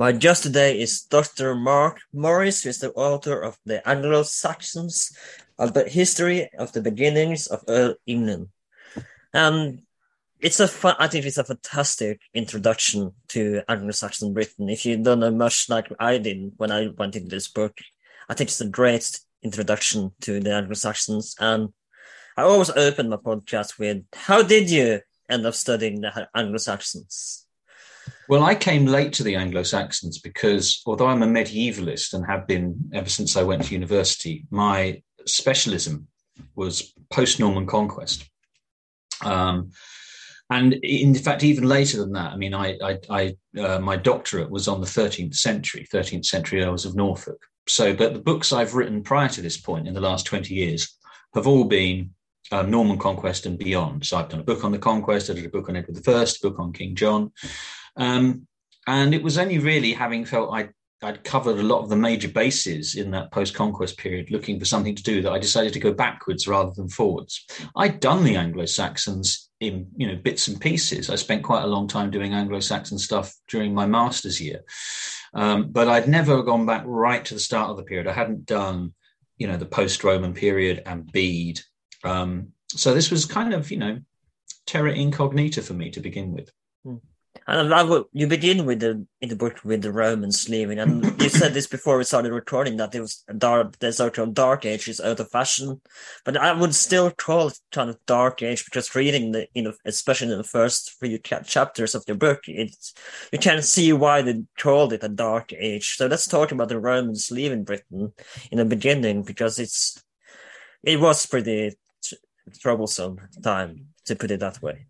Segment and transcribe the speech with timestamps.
[0.00, 1.56] My guest today is Dr.
[1.56, 5.10] Mark Morris, who is the author of The Anglo-Saxons,
[5.58, 8.46] a history of the beginnings of Earl England.
[9.34, 9.78] And um,
[10.38, 14.68] it's a fun, I think it's a fantastic introduction to Anglo-Saxon Britain.
[14.68, 17.76] If you don't know much like I did when I went into this book,
[18.28, 21.34] I think it's a great introduction to the Anglo-Saxons.
[21.40, 21.70] And
[22.36, 27.47] I always open my podcast with, how did you end up studying the Anglo-Saxons?
[28.28, 32.46] Well, I came late to the Anglo Saxons because although I'm a medievalist and have
[32.46, 36.08] been ever since I went to university, my specialism
[36.54, 38.28] was post Norman conquest.
[39.22, 39.70] Um,
[40.50, 44.50] and in fact, even later than that, I mean, I, I, I uh, my doctorate
[44.50, 47.42] was on the 13th century, 13th century Earls of Norfolk.
[47.66, 50.96] So, but the books I've written prior to this point in the last 20 years
[51.34, 52.10] have all been
[52.50, 54.06] uh, Norman conquest and beyond.
[54.06, 56.22] So I've done a book on the conquest, I did a book on Edward I,
[56.22, 57.30] a book on King John.
[57.98, 58.46] Um,
[58.86, 60.70] and it was only really having felt I'd,
[61.02, 64.64] I'd covered a lot of the major bases in that post conquest period, looking for
[64.64, 67.44] something to do, that I decided to go backwards rather than forwards.
[67.76, 71.10] I'd done the Anglo Saxons in you know bits and pieces.
[71.10, 74.62] I spent quite a long time doing Anglo Saxon stuff during my master's year,
[75.34, 78.06] um, but I'd never gone back right to the start of the period.
[78.06, 78.94] I hadn't done
[79.38, 81.60] you know the post Roman period and Bede.
[82.04, 84.00] Um, so this was kind of you know
[84.66, 86.50] terra incognita for me to begin with.
[86.84, 86.96] Hmm.
[87.46, 91.04] And I love you begin with the in the book with the Romans leaving, and
[91.20, 94.64] you said this before we started recording that it was dark, the sort of dark
[94.64, 95.80] age is out of fashion,
[96.24, 99.72] but I would still call it kind of dark age because reading the you know
[99.84, 102.94] especially in the first few chapters of the book, it's
[103.32, 105.96] you can see why they called it a dark age.
[105.96, 108.12] So let's talk about the Romans leaving Britain
[108.50, 110.02] in the beginning because it's
[110.82, 111.76] it was pretty
[112.60, 114.86] troublesome time to put it that way.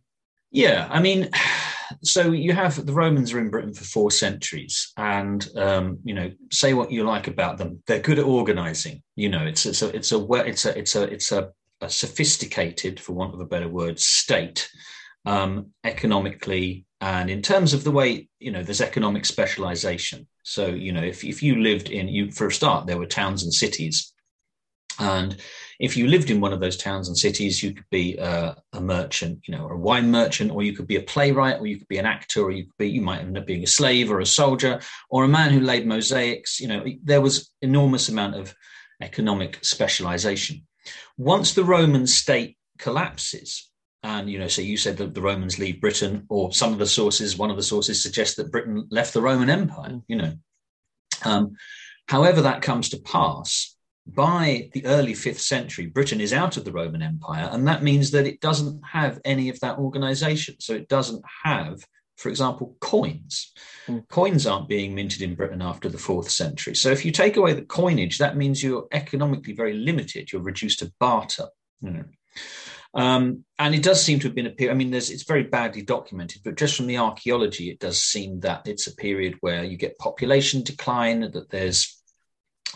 [0.51, 1.29] Yeah, I mean
[2.03, 6.31] so you have the Romans are in Britain for four centuries, and um, you know,
[6.51, 9.03] say what you like about them, they're good at organizing.
[9.17, 11.51] You know, it's it's a it's a it's a it's a it's a,
[11.81, 14.71] a sophisticated, for want of a better word, state
[15.25, 20.27] um, economically and in terms of the way you know there's economic specialization.
[20.43, 23.43] So you know, if if you lived in you for a start, there were towns
[23.43, 24.13] and cities,
[24.99, 25.37] and
[25.79, 29.41] if you lived in one of those towns and cities, you could be a merchant,
[29.47, 31.89] you know, or a wine merchant, or you could be a playwright, or you could
[31.89, 34.21] be an actor, or you could be, you might end up being a slave or
[34.21, 36.59] a soldier, or a man who laid mosaics.
[36.59, 38.55] You know, there was enormous amount of
[39.01, 40.67] economic specialization.
[41.17, 43.71] Once the Roman state collapses,
[44.03, 46.87] and you know, so you said that the Romans leave Britain, or some of the
[46.87, 50.01] sources, one of the sources suggests that Britain left the Roman Empire.
[50.09, 50.33] You know,
[51.25, 51.57] um,
[52.09, 53.77] however that comes to pass,
[54.15, 58.11] by the early fifth century, Britain is out of the Roman Empire, and that means
[58.13, 60.57] that it doesn't have any of that organization.
[60.61, 61.85] So it doesn't have,
[62.17, 63.53] for example, coins.
[63.87, 64.09] Mm.
[64.09, 66.75] Coins aren't being minted in Britain after the fourth century.
[66.75, 70.33] So if you take away the coinage, that means you're economically very limited.
[70.33, 71.49] You're reduced to barter.
[71.81, 72.05] You know.
[72.95, 74.73] Um, and it does seem to have been a period.
[74.73, 78.67] I mean, it's very badly documented, but just from the archaeology, it does seem that
[78.67, 81.98] it's a period where you get population decline, that there's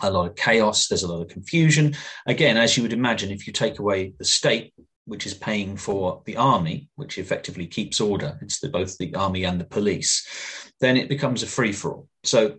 [0.01, 1.95] a lot of chaos, there's a lot of confusion.
[2.25, 4.73] Again, as you would imagine, if you take away the state,
[5.05, 9.43] which is paying for the army, which effectively keeps order, it's the, both the army
[9.43, 10.25] and the police,
[10.79, 12.07] then it becomes a free for all.
[12.23, 12.57] So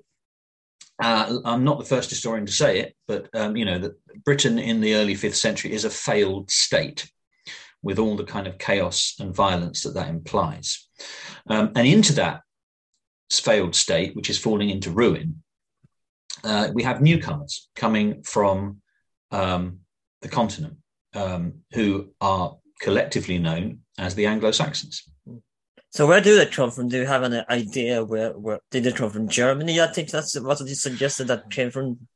[1.02, 4.58] uh, I'm not the first historian to say it, but um, you know that Britain
[4.58, 7.10] in the early fifth century is a failed state,
[7.82, 10.88] with all the kind of chaos and violence that that implies.
[11.48, 12.40] Um, and into that
[13.30, 15.42] failed state, which is falling into ruin,
[16.44, 18.80] uh, we have newcomers coming from
[19.30, 19.80] um,
[20.22, 20.76] the continent
[21.14, 25.02] um, who are collectively known as the Anglo Saxons.
[25.90, 26.88] So where do they come from?
[26.88, 29.28] Do you have an idea where, where did they come from?
[29.28, 29.80] Germany?
[29.80, 32.08] I think that's what you suggested that came from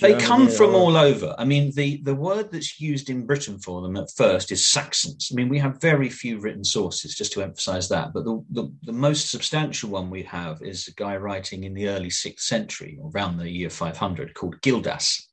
[0.00, 1.34] They come from or- all over.
[1.38, 5.30] I mean, the, the word that's used in Britain for them at first is Saxons.
[5.30, 8.12] I mean, we have very few written sources, just to emphasize that.
[8.12, 11.88] But the, the, the most substantial one we have is a guy writing in the
[11.88, 15.28] early sixth century, around the year 500, called Gildas,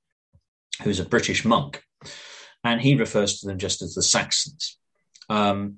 [0.84, 1.82] who's a British monk.
[2.64, 4.78] And he refers to them just as the Saxons.
[5.30, 5.78] Um,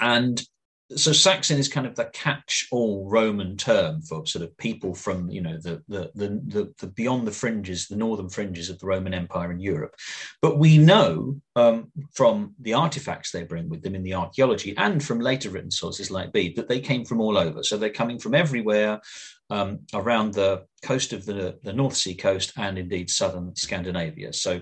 [0.00, 0.42] and
[0.90, 5.40] so Saxon is kind of the catch-all Roman term for sort of people from you
[5.40, 9.14] know the, the the the the, beyond the fringes, the northern fringes of the Roman
[9.14, 9.94] Empire in Europe.
[10.42, 15.02] But we know um, from the artifacts they bring with them in the archaeology and
[15.02, 17.62] from later written sources like Bede that they came from all over.
[17.62, 19.00] So they're coming from everywhere
[19.48, 24.32] um, around the coast of the the North Sea coast and indeed southern Scandinavia.
[24.32, 24.60] So.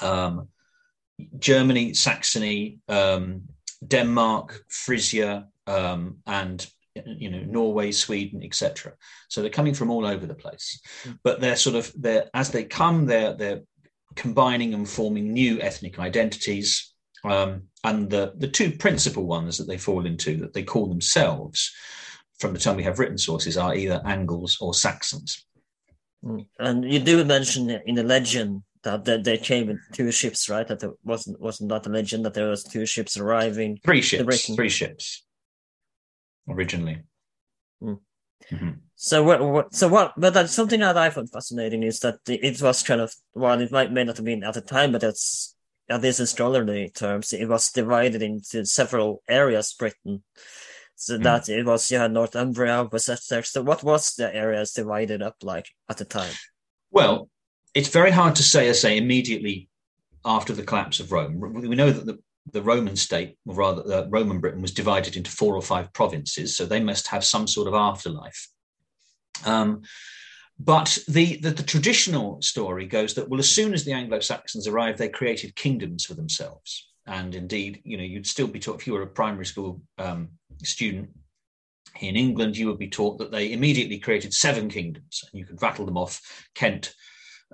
[0.00, 0.48] Um,
[1.38, 3.42] Germany, Saxony, um,
[3.86, 8.92] Denmark, Frisia, um, and you know Norway, Sweden, etc.
[9.28, 10.80] So they're coming from all over the place,
[11.22, 13.60] but they're sort of they're as they come, they're they're
[14.14, 16.92] combining and forming new ethnic identities.
[17.24, 21.72] Um, and the the two principal ones that they fall into that they call themselves,
[22.38, 25.44] from the time we have written sources, are either Angles or Saxons.
[26.24, 26.46] Mm.
[26.58, 30.66] And you do mention in the legend that that they came in two ships, right?
[30.66, 33.78] That there wasn't wasn't that a legend that there was two ships arriving.
[33.84, 35.24] Three ships, three ships,
[36.48, 37.02] originally.
[37.82, 38.00] Mm.
[38.50, 38.78] Mhm.
[38.96, 39.74] So what, what?
[39.74, 40.14] So what?
[40.16, 43.60] But that's something that I found fascinating is that it it was kind of well,
[43.60, 45.54] it might may not have been at the time, but it's
[45.88, 49.74] at least in scholarly terms, it was divided into several areas.
[49.78, 50.22] Britain,
[50.94, 51.22] so Mm.
[51.24, 53.42] that it was you had Northumbria, Worcester.
[53.42, 56.34] So what was the areas divided up like at the time?
[56.90, 57.28] Well,
[57.74, 59.68] it's very hard to say, I say, immediately
[60.24, 61.40] after the collapse of Rome.
[61.40, 62.18] We know that the,
[62.52, 66.56] the Roman state, or rather, uh, Roman Britain, was divided into four or five provinces,
[66.56, 68.48] so they must have some sort of afterlife.
[69.44, 69.82] Um,
[70.58, 74.68] but the, the, the traditional story goes that, well, as soon as the Anglo Saxons
[74.68, 76.88] arrived, they created kingdoms for themselves.
[77.06, 80.28] And indeed, you know, you'd still be taught, if you were a primary school um,
[80.62, 81.08] student
[82.00, 85.60] in England, you would be taught that they immediately created seven kingdoms, and you could
[85.60, 86.20] rattle them off
[86.54, 86.94] Kent,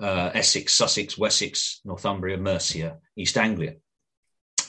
[0.01, 3.75] uh, Essex, Sussex, Wessex, Northumbria, Mercia, East Anglia.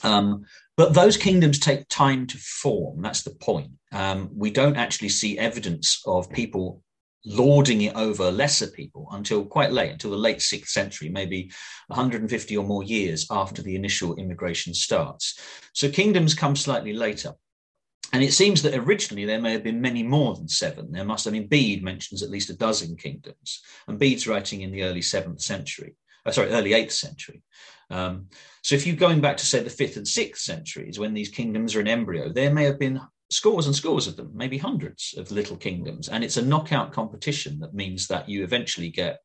[0.02, 0.44] Um,
[0.76, 3.02] but those kingdoms take time to form.
[3.02, 3.72] That's the point.
[3.92, 6.82] Um, we don't actually see evidence of people
[7.26, 11.50] lording it over lesser people until quite late, until the late sixth century, maybe
[11.88, 15.38] 150 or more years after the initial immigration starts.
[15.74, 17.34] So kingdoms come slightly later.
[18.12, 20.90] And it seems that originally there may have been many more than seven.
[20.90, 24.72] There must, I mean, Bede mentions at least a dozen kingdoms, and Bede's writing in
[24.72, 25.94] the early seventh century,
[26.26, 27.42] uh, sorry, early eighth century.
[27.88, 28.26] Um,
[28.62, 31.74] so if you're going back to, say, the fifth and sixth centuries, when these kingdoms
[31.74, 33.00] are in embryo, there may have been
[33.30, 36.08] scores and scores of them, maybe hundreds of little kingdoms.
[36.08, 39.20] And it's a knockout competition that means that you eventually get,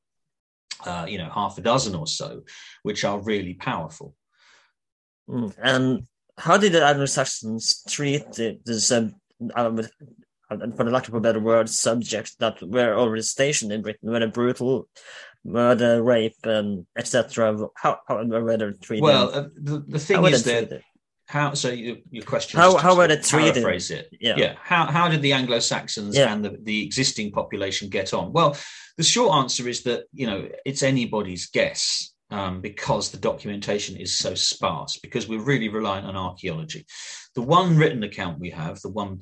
[0.85, 2.43] uh, you know, half a dozen or so,
[2.83, 4.15] which are really powerful.
[5.27, 5.55] Mm.
[5.57, 6.07] And
[6.37, 9.11] how did the Anglo-Saxons treat the, the sub,
[9.55, 9.81] um,
[10.49, 14.27] for the lack of a better word, subjects that were already stationed in Britain, whether
[14.27, 14.87] brutal,
[15.43, 17.57] murder, rape, and etc.
[17.75, 19.03] How how were they treated?
[19.03, 20.81] Well, uh, the, the thing how is that
[21.27, 23.63] how so you, your question How- is how were they treated?
[23.91, 24.35] it Yeah.
[24.37, 26.31] yeah how, how did the anglo-saxons Yeah.
[26.31, 28.55] and the, the existing population get on well
[28.97, 34.17] the short answer is that you know it's anybody's guess um, because the documentation is
[34.17, 36.85] so sparse because we're really reliant on archaeology
[37.35, 39.19] the one written account we have the one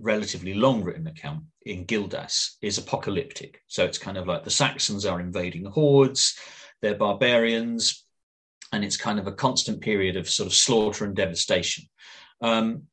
[0.00, 5.04] relatively long written account in gildas is apocalyptic so it's kind of like the saxons
[5.06, 6.38] are invading hordes
[6.80, 8.04] they're barbarians
[8.74, 11.84] and it's kind of a constant period of sort of slaughter and devastation.
[12.40, 12.84] Um,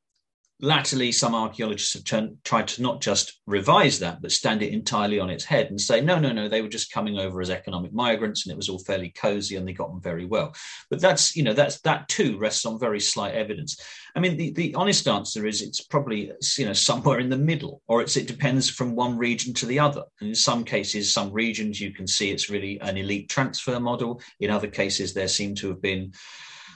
[0.62, 5.20] latterly, some archaeologists have turned, tried to not just revise that, but stand it entirely
[5.20, 7.94] on its head and say, no, no, no, they were just coming over as economic
[7.94, 10.54] migrants, and it was all fairly cozy, and they got on very well.
[10.90, 13.82] But that's, you know, that's that too rests on very slight evidence.
[14.16, 17.82] I mean, the, the honest answer is it's probably, you know, somewhere in the middle,
[17.88, 20.04] or it's it depends from one region to the other.
[20.20, 24.22] And in some cases, some regions you can see it's really an elite transfer model.
[24.40, 26.14] In other cases, there seem to have been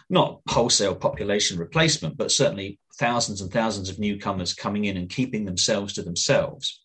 [0.09, 5.45] not wholesale population replacement, but certainly thousands and thousands of newcomers coming in and keeping
[5.45, 6.81] themselves to themselves.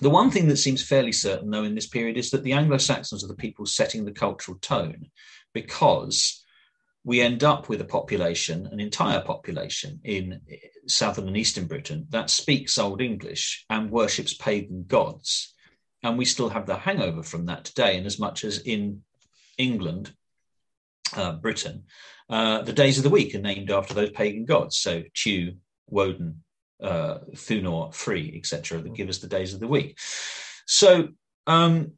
[0.00, 2.78] The one thing that seems fairly certain, though, in this period is that the Anglo
[2.78, 5.06] Saxons are the people setting the cultural tone
[5.52, 6.44] because
[7.04, 10.40] we end up with a population, an entire population in
[10.86, 15.54] southern and eastern Britain that speaks Old English and worships pagan gods.
[16.02, 19.02] And we still have the hangover from that today, in as much as in
[19.58, 20.12] England,
[21.14, 21.84] uh, Britain,
[22.30, 24.78] uh, the days of the week are named after those pagan gods.
[24.78, 25.56] So Tiw,
[25.88, 26.42] Woden,
[26.82, 29.98] uh, Thunor, Free, etc., that give us the days of the week.
[30.66, 31.08] So
[31.46, 31.92] um,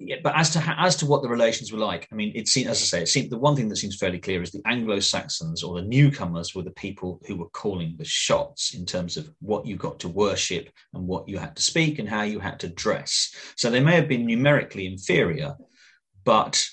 [0.00, 2.70] yeah, but as to as to what the relations were like, I mean, it seemed,
[2.70, 5.00] as I say, it seemed the one thing that seems fairly clear is the Anglo
[5.00, 9.28] Saxons or the newcomers were the people who were calling the shots in terms of
[9.40, 12.60] what you got to worship and what you had to speak and how you had
[12.60, 13.34] to dress.
[13.56, 15.56] So they may have been numerically inferior,
[16.24, 16.64] but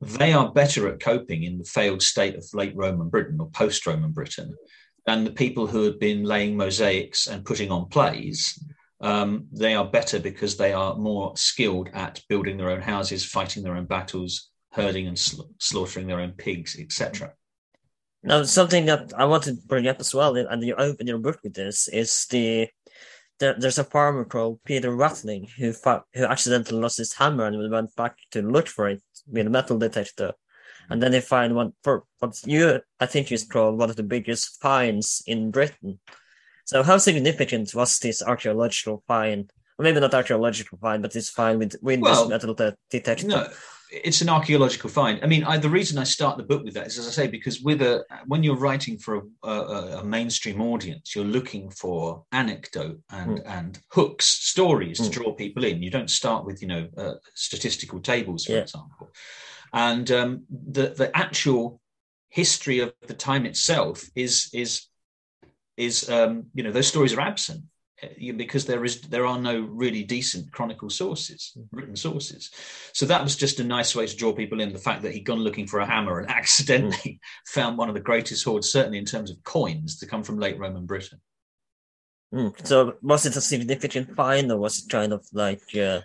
[0.00, 3.86] they are better at coping in the failed state of late Roman Britain or post
[3.86, 4.54] Roman Britain
[5.06, 8.58] than the people who had been laying mosaics and putting on plays
[9.00, 13.62] um, they are better because they are more skilled at building their own houses, fighting
[13.62, 17.32] their own battles, herding and sl- slaughtering their own pigs, etc.
[18.24, 21.38] Now, something that I want to bring up as well, and you open your book
[21.44, 22.68] with this, is the
[23.38, 25.72] there, there's a farmer called Peter Whatling who
[26.14, 29.78] who accidentally lost his hammer and went back to look for it with a metal
[29.78, 30.32] detector,
[30.90, 34.02] and then they find one for what you I think is called one of the
[34.02, 36.00] biggest finds in Britain.
[36.64, 39.50] So how significant was this archaeological find?
[39.78, 43.28] Or maybe not archaeological find, but this find with, with well, this metal de- detector.
[43.28, 43.48] No,
[43.90, 45.20] it's an archaeological find.
[45.22, 47.26] I mean, I, the reason I start the book with that is, as I say,
[47.26, 52.24] because with a when you're writing for a, a, a mainstream audience, you're looking for
[52.32, 53.42] anecdote and mm.
[53.46, 55.04] and hooks, stories mm.
[55.04, 55.22] to hmm.
[55.22, 55.82] draw people in.
[55.82, 58.58] You don't start with you know uh, statistical tables, for yeah.
[58.58, 59.10] example.
[59.72, 61.80] And um, the the actual
[62.28, 64.86] history of the time itself is is
[65.76, 67.64] is um, you know those stories are absent
[68.36, 72.50] because there is there are no really decent chronicle sources written sources
[72.92, 75.24] so that was just a nice way to draw people in the fact that he'd
[75.24, 77.18] gone looking for a hammer and accidentally mm.
[77.46, 80.58] found one of the greatest hoards certainly in terms of coins to come from late
[80.58, 81.20] roman britain
[82.32, 82.66] mm.
[82.66, 86.00] so was it a significant find or was it kind of like uh,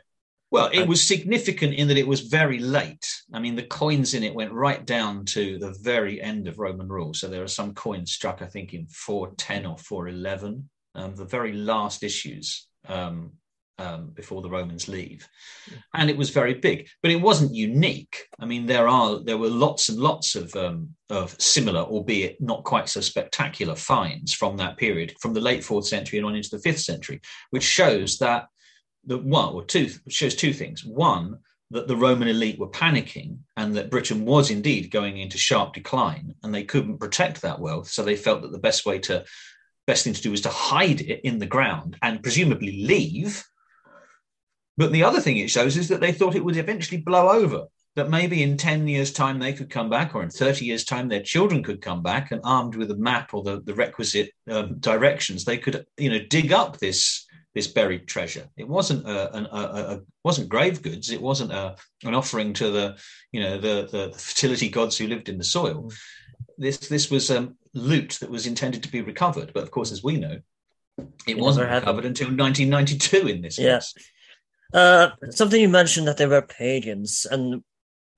[0.54, 3.08] well, it was significant in that it was very late.
[3.34, 6.88] I mean, the coins in it went right down to the very end of Roman
[6.88, 7.16] rule.
[7.16, 11.54] So there are some coins struck, I think, in 410 or 411, um, the very
[11.54, 13.32] last issues um,
[13.80, 15.28] um, before the Romans leave.
[15.94, 18.28] And it was very big, but it wasn't unique.
[18.40, 22.64] I mean, there are there were lots and lots of um, of similar, albeit not
[22.64, 26.50] quite so spectacular, finds from that period, from the late fourth century and on into
[26.52, 27.20] the fifth century,
[27.50, 28.48] which shows that
[29.06, 30.86] the one or two shows two things.
[30.86, 31.40] One,
[31.72, 36.36] that the Roman elite were panicking and that Britain was indeed going into sharp decline
[36.44, 37.90] and they couldn't protect that wealth.
[37.90, 39.26] So they felt that the best way to
[39.86, 43.44] best thing to do was to hide it in the ground and presumably leave.
[44.78, 47.66] But the other thing it shows is that they thought it would eventually blow over.
[47.96, 51.08] That maybe in 10 years' time they could come back, or in 30 years' time
[51.08, 54.80] their children could come back and armed with a map or the, the requisite um,
[54.80, 58.48] directions, they could, you know, dig up this this buried treasure.
[58.58, 61.12] It wasn't a, a, a, a wasn't grave goods.
[61.12, 62.98] It wasn't a, an offering to the
[63.32, 65.84] you know the, the, the fertility gods who lived in the soil.
[65.84, 65.98] Mm.
[66.58, 69.51] This this was um, loot that was intended to be recovered.
[69.53, 70.39] But of course, as we know,
[70.98, 73.27] it, it wasn't recovered until 1992.
[73.27, 73.75] In this yeah.
[73.75, 73.94] case,
[74.74, 77.63] uh, something you mentioned that they were pagans, and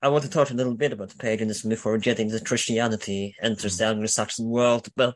[0.02, 3.84] I want to talk a little bit about paganism before getting to Christianity enters the
[3.84, 3.90] mm.
[3.90, 4.88] Anglo-Saxon world.
[4.96, 5.14] But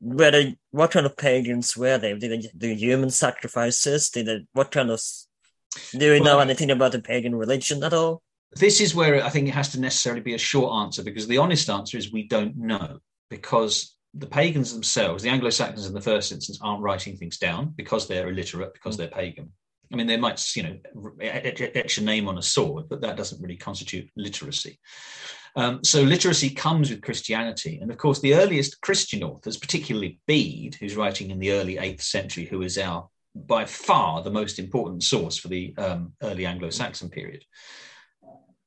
[0.00, 2.14] whether what kind of pagans were they?
[2.14, 4.10] Did they do human sacrifices?
[4.10, 5.00] Did they, what kind of
[5.92, 8.22] do we well, know anything about the pagan religion at all?
[8.54, 11.38] This is where I think it has to necessarily be a short answer because the
[11.38, 12.98] honest answer is we don't know
[13.32, 17.72] because the pagans themselves, the Anglo Saxons in the first instance, aren't writing things down
[17.74, 18.98] because they're illiterate, because mm.
[18.98, 19.50] they're pagan.
[19.90, 20.78] I mean, they might, you know,
[21.22, 24.78] etch a name on a sword, but that doesn't really constitute literacy.
[25.56, 27.78] Um, so literacy comes with Christianity.
[27.80, 32.02] And of course, the earliest Christian authors, particularly Bede, who's writing in the early 8th
[32.02, 36.68] century, who is our by far the most important source for the um, early Anglo
[36.68, 37.44] Saxon period,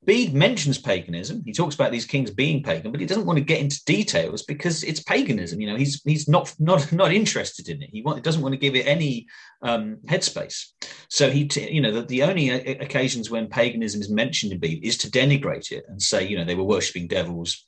[0.06, 1.42] Bede mentions paganism.
[1.44, 4.44] He talks about these kings being pagan, but he doesn't want to get into details
[4.44, 5.60] because it's paganism.
[5.60, 7.90] You know, he's he's not not not interested in it.
[7.92, 9.26] He want, doesn't want to give it any
[9.62, 10.68] um, headspace.
[11.10, 14.84] So he, t- you know, the, the only occasions when paganism is mentioned in Bede
[14.84, 17.66] is to denigrate it and say, you know, they were worshipping devils,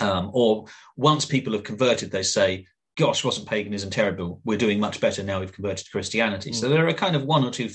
[0.00, 0.64] um, or
[0.96, 4.40] once people have converted, they say, gosh, wasn't paganism terrible?
[4.44, 6.50] We're doing much better now we've converted to Christianity.
[6.50, 6.54] Mm.
[6.54, 7.70] So there are kind of one or two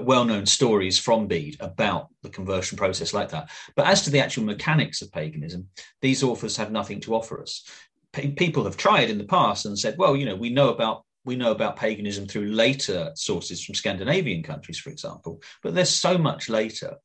[0.00, 3.50] well-known stories from Bede about the conversion process like that.
[3.76, 5.68] But as to the actual mechanics of paganism,
[6.00, 7.64] these authors have nothing to offer us.
[8.12, 11.36] people have tried in the past and said, well, you know, we know about we
[11.36, 16.48] know about paganism through later sources from Scandinavian countries, for example, but they're so much
[16.48, 16.96] later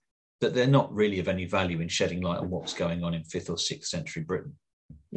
[0.41, 3.23] that they're not really of any value in shedding light on what's going on in
[3.23, 4.55] fifth or sixth century Britain.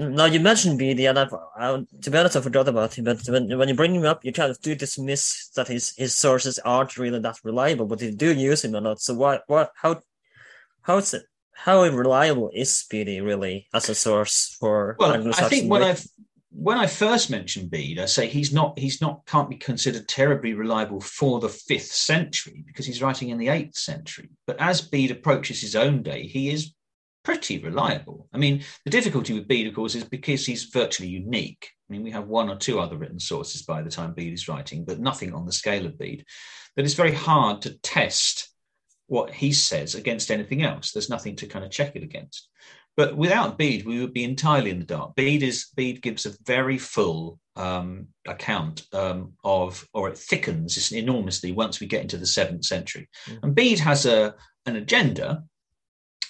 [0.00, 3.04] Now you mentioned Bede, and I've, I, to be honest, I forgot about him.
[3.04, 6.14] But when, when you bring him up, you kind of do dismiss that his his
[6.14, 9.02] sources aren't really that reliable, but you do use him a lot.
[9.02, 10.00] So what what how
[10.80, 14.96] how is it how reliable is Bede really as a source for?
[14.98, 16.06] Well, I think when I've
[16.50, 20.54] when I first mentioned Bede, I say he's not he's not can't be considered terribly
[20.54, 24.30] reliable for the fifth century because he's writing in the eighth century.
[24.46, 26.72] But as Bede approaches his own day, he is
[27.30, 28.26] pretty reliable.
[28.32, 31.70] I mean, the difficulty with Bede, of course, is because he's virtually unique.
[31.88, 34.48] I mean, we have one or two other written sources by the time Bede is
[34.48, 36.24] writing, but nothing on the scale of Bede.
[36.74, 38.50] That it's very hard to test
[39.06, 40.90] what he says against anything else.
[40.90, 42.48] There's nothing to kind of check it against.
[42.96, 45.14] But without Bede, we would be entirely in the dark.
[45.14, 51.52] Bede is Bede gives a very full um, account um, of, or it thickens enormously
[51.52, 53.08] once we get into the seventh century.
[53.28, 53.38] Mm.
[53.44, 54.34] And Bede has a
[54.66, 55.44] an agenda.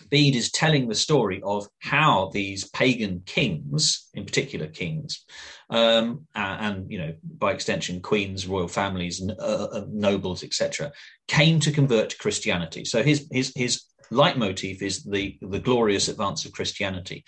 [0.08, 5.24] Bede is telling the story of how these pagan kings, in particular kings,
[5.68, 10.92] um, and, you know by extension queens, royal families, uh, uh, nobles, etc.,
[11.28, 12.84] came to convert to Christianity.
[12.84, 17.24] So his his his leitmotif is the, the glorious advance of Christianity.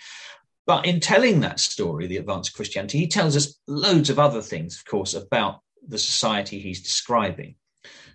[0.65, 4.41] But in telling that story, the advance of Christianity, he tells us loads of other
[4.41, 7.55] things, of course, about the society he's describing.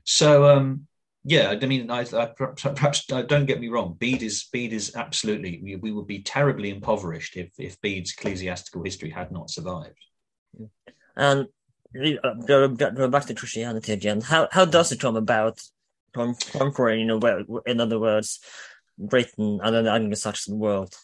[0.05, 0.88] So, um,
[1.29, 3.97] yeah, I mean, I, I, perhaps don't get me wrong.
[3.99, 5.61] Bede is Bede is absolutely.
[5.63, 10.03] We, we would be terribly impoverished if if Bede's ecclesiastical history had not survived.
[11.17, 11.49] And
[12.25, 14.23] uh, go, go back to Christianity again.
[14.23, 15.61] How how does it come about
[16.15, 18.41] conquering, you know, in other words,
[18.99, 20.95] Britain and the Anglo-Saxon world?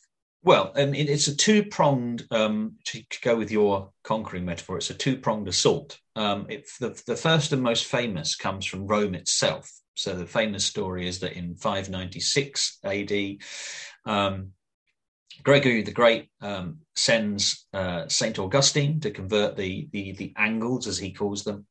[0.42, 2.26] Well, um, it's a two-pronged.
[2.30, 5.98] Um, to go with your conquering metaphor, it's a two-pronged assault.
[6.16, 9.70] Um, it, the, the first and most famous comes from Rome itself.
[9.94, 13.12] So the famous story is that in 596 AD,
[14.06, 14.50] um,
[15.42, 20.98] Gregory the Great um, sends uh, Saint Augustine to convert the, the the Angles, as
[20.98, 21.66] he calls them,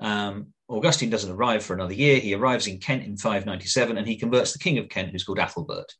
[0.00, 2.20] um, Augustine doesn't arrive for another year.
[2.20, 5.38] He arrives in Kent in 597 and he converts the King of Kent, who's called
[5.38, 5.92] Athelbert.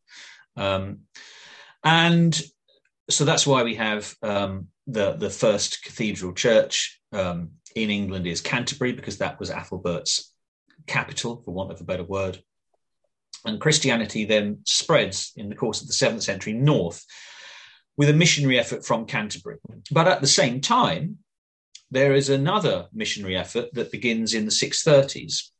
[0.56, 1.00] Um,
[1.82, 2.40] and
[3.08, 8.40] so that's why we have um, the, the first cathedral church um, in England is
[8.40, 10.32] Canterbury, because that was Athelbert's
[10.88, 12.42] capital, for want of a better word.
[13.44, 17.04] And Christianity then spreads in the course of the seventh century north
[17.96, 19.58] with a missionary effort from Canterbury.
[19.90, 21.18] But at the same time,
[21.90, 25.50] there is another missionary effort that begins in the 630s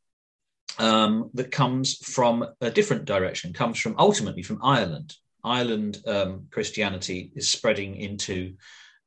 [0.77, 5.15] um, that comes from a different direction, comes from ultimately from Ireland.
[5.43, 8.55] Ireland um, Christianity is spreading into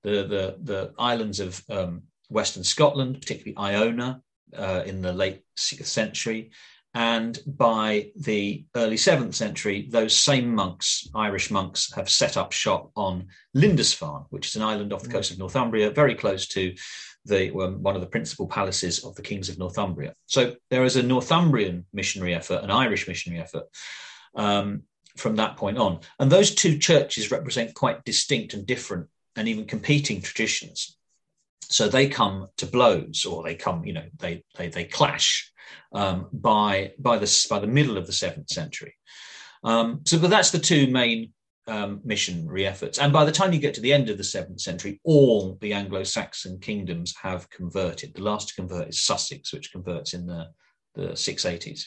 [0.03, 4.23] the, the, the islands of um, Western Scotland, particularly Iona,
[4.57, 6.51] uh, in the late 6th century.
[6.95, 12.91] And by the early 7th century, those same monks, Irish monks, have set up shop
[12.97, 16.75] on Lindisfarne, which is an island off the coast of Northumbria, very close to
[17.25, 20.13] the um, one of the principal palaces of the kings of Northumbria.
[20.27, 23.65] So there is a Northumbrian missionary effort, an Irish missionary effort.
[24.35, 24.83] Um,
[25.17, 26.01] from that point on.
[26.19, 30.97] And those two churches represent quite distinct and different and even competing traditions.
[31.71, 35.51] So they come to blows, or they come, you know, they they, they clash
[35.93, 38.95] um, by by the by the middle of the seventh century.
[39.65, 41.33] Um, so, but that's the two main
[41.67, 42.99] um, missionary efforts.
[42.99, 45.73] And by the time you get to the end of the seventh century, all the
[45.73, 48.15] Anglo Saxon kingdoms have converted.
[48.15, 50.49] The last to convert is Sussex, which converts in the,
[50.95, 51.85] the 680s.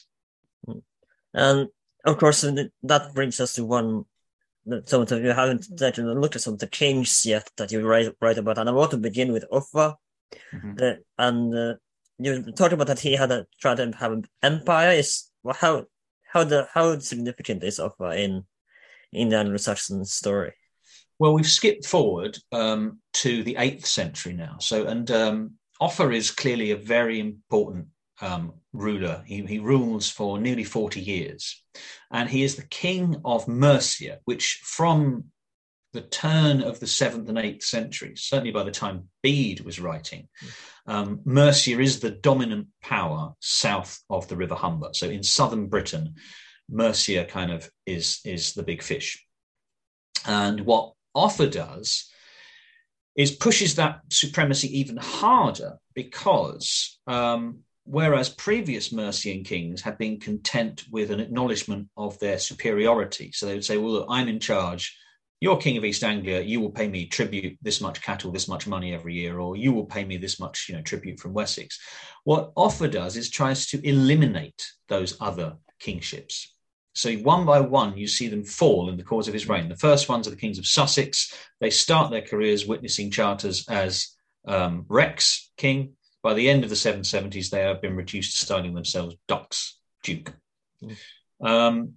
[1.33, 1.67] And
[2.05, 4.05] of course, that brings us to one
[4.86, 5.69] some of the, you haven't
[6.19, 8.58] looked at some of the changes yet that you write, write about.
[8.58, 9.95] And I want to begin with Offa.
[10.54, 10.75] Mm-hmm.
[10.75, 11.73] The, and uh,
[12.17, 14.91] you talked about that he had a, tried to have an empire.
[14.91, 15.86] Is well, how
[16.32, 18.43] how the how significant is Offa in
[19.12, 20.54] in the Anglo-Saxon story?
[21.19, 24.58] Well, we've skipped forward um, to the eighth century now.
[24.60, 27.88] So, and um, Offa is clearly a very important
[28.21, 29.23] um, ruler.
[29.25, 31.63] He, he, rules for nearly 40 years.
[32.12, 35.25] And he is the king of Mercia, which from
[35.93, 40.28] the turn of the seventh and eighth centuries, certainly by the time Bede was writing,
[40.88, 44.89] um, Mercia is the dominant power south of the River Humber.
[44.93, 46.15] So in southern Britain,
[46.69, 49.23] Mercia kind of is is the big fish.
[50.25, 52.10] And what Offa does
[53.15, 60.85] is pushes that supremacy even harder because um, whereas previous Mercian kings had been content
[60.91, 64.97] with an acknowledgement of their superiority, so they would say, "Well, look, I'm in charge."
[65.41, 66.41] You're king of East Anglia.
[66.41, 69.73] You will pay me tribute, this much cattle, this much money every year, or you
[69.73, 71.79] will pay me this much, you know, tribute from Wessex.
[72.23, 76.55] What Offa does is tries to eliminate those other kingships
[76.95, 79.67] so one by one, you see them fall in the course of his reign.
[79.67, 81.33] The first ones are the kings of Sussex.
[81.59, 84.15] They start their careers witnessing charters as
[84.47, 85.94] um, Rex, king.
[86.25, 90.33] By the end of the 770s, they have been reduced to styling themselves Dux, duke.
[91.39, 91.93] Um,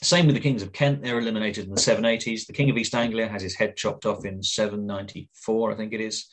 [0.00, 2.46] same with the kings of Kent; they're eliminated in the 780s.
[2.46, 6.00] The king of East Anglia has his head chopped off in 794, I think it
[6.00, 6.26] is.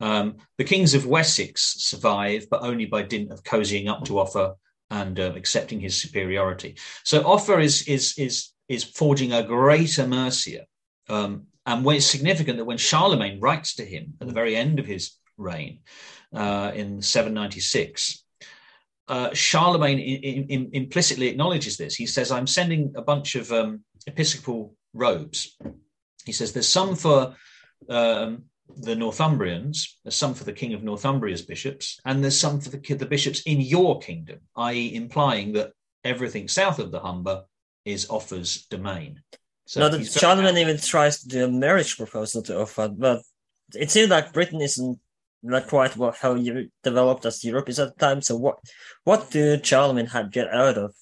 [0.00, 4.54] Um, the kings of Wessex survive, but only by dint of cozying up to Offa
[4.90, 6.78] and uh, accepting his superiority.
[7.04, 10.64] So Offa is is is is forging a greater Mercia.
[11.10, 14.86] Um, and it's significant that when Charlemagne writes to him at the very end of
[14.86, 15.80] his reign
[16.34, 18.24] uh, in 796,
[19.08, 21.94] uh, Charlemagne in, in, implicitly acknowledges this.
[21.94, 25.56] He says, I'm sending a bunch of um, episcopal robes.
[26.24, 27.34] He says, There's some for
[27.88, 28.44] um,
[28.76, 32.94] the Northumbrians, there's some for the King of Northumbria's bishops, and there's some for the,
[32.94, 35.72] the bishops in your kingdom, i.e., implying that
[36.04, 37.44] everything south of the Humber
[37.84, 39.22] is Offa's domain.
[39.66, 43.22] So no, that Charlemagne even tries to do a marriage proposal to Offa, but
[43.74, 44.98] it seems like Britain isn't
[45.42, 48.22] not quite what how you developed as Europe is at the time.
[48.22, 48.58] So what
[49.04, 50.94] what did Charlemagne have get out of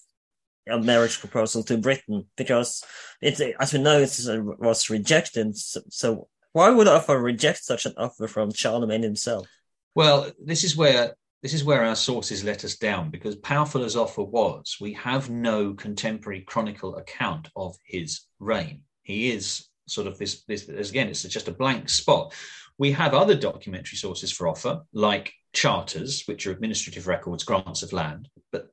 [0.69, 2.27] a marriage proposal to Britain?
[2.37, 2.85] Because
[3.21, 5.57] it, as we know, it uh, was rejected.
[5.57, 9.47] So, so why would Offa reject such an offer from Charlemagne himself?
[9.95, 13.95] Well, this is where this is where our sources let us down because powerful as
[13.95, 18.81] Offa was, we have no contemporary chronicle account of his reign.
[19.03, 22.35] He is sort of this, this again, it's just a blank spot.
[22.79, 27.93] We have other documentary sources for Offa, like charters, which are administrative records, grants of
[27.93, 28.69] land, but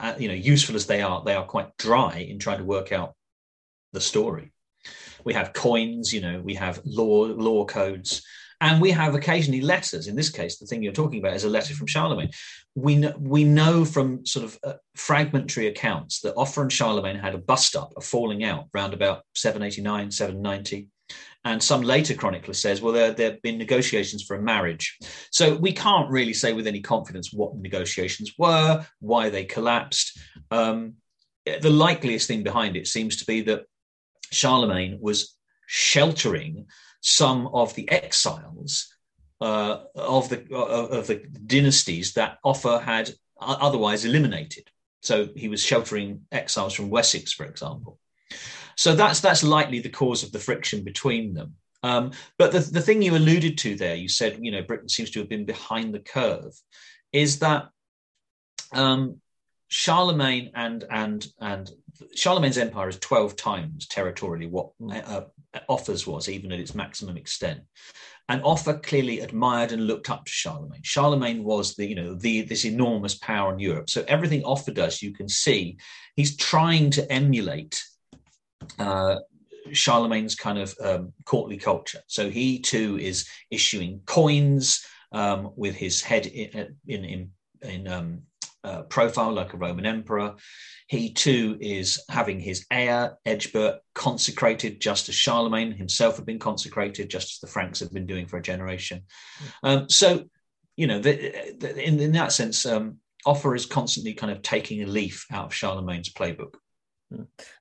[0.00, 2.90] uh, you know, useful as they are, they are quite dry in trying to work
[2.90, 3.14] out
[3.92, 4.52] the story.
[5.24, 8.22] We have coins, you know, we have law law codes,
[8.60, 10.08] and we have occasionally letters.
[10.08, 12.30] In this case, the thing you're talking about is a letter from Charlemagne.
[12.74, 17.34] We know, we know from sort of uh, fragmentary accounts that Offa and Charlemagne had
[17.34, 20.88] a bust up, a falling out, round about 789, 790
[21.44, 24.96] and some later chronicler says, well, there, there have been negotiations for a marriage.
[25.30, 30.18] So we can't really say with any confidence what the negotiations were, why they collapsed.
[30.50, 30.94] Um,
[31.44, 33.64] the likeliest thing behind it seems to be that
[34.30, 36.66] Charlemagne was sheltering
[37.00, 38.94] some of the exiles
[39.40, 44.70] uh, of the of the dynasties that Offa had otherwise eliminated.
[45.00, 47.98] So he was sheltering exiles from Wessex, for example.
[48.76, 51.54] So that's that's likely the cause of the friction between them.
[51.82, 55.10] Um, but the, the thing you alluded to there, you said, you know, Britain seems
[55.10, 56.54] to have been behind the curve,
[57.12, 57.68] is that
[58.72, 59.20] um,
[59.68, 61.70] Charlemagne and and and
[62.14, 65.22] Charlemagne's empire is twelve times territorially what uh,
[65.68, 67.60] Offa's was, even at its maximum extent.
[68.28, 70.82] And Offa clearly admired and looked up to Charlemagne.
[70.84, 73.90] Charlemagne was the, you know, the this enormous power in Europe.
[73.90, 75.76] So everything Offa does, you can see,
[76.14, 77.82] he's trying to emulate
[78.78, 79.16] uh,
[79.72, 82.00] Charlemagne's kind of um, courtly culture.
[82.06, 87.30] So he too is issuing coins um, with his head in in in,
[87.62, 88.22] in um,
[88.64, 90.34] uh, profile like a Roman emperor.
[90.88, 97.10] He too is having his heir Egbert consecrated, just as Charlemagne himself had been consecrated,
[97.10, 99.02] just as the Franks had been doing for a generation.
[99.62, 100.24] Um, so,
[100.76, 104.82] you know, the, the, in, in that sense, um, Offa is constantly kind of taking
[104.82, 106.54] a leaf out of Charlemagne's playbook.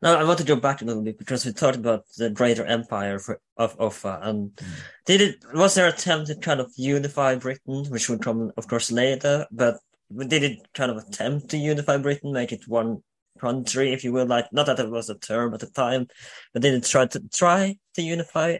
[0.01, 2.65] Now I want to jump back a little bit because we talked about the greater
[2.65, 4.65] empire for, of Offa, and mm.
[5.05, 8.91] did it was there attempt to kind of unify Britain, which would come, of course,
[8.91, 9.79] later, but
[10.27, 13.03] did it kind of attempt to unify Britain, make it one
[13.39, 14.25] country, if you will?
[14.25, 16.07] Like, not that it was a term at the time,
[16.53, 18.57] but did it try to try to unify?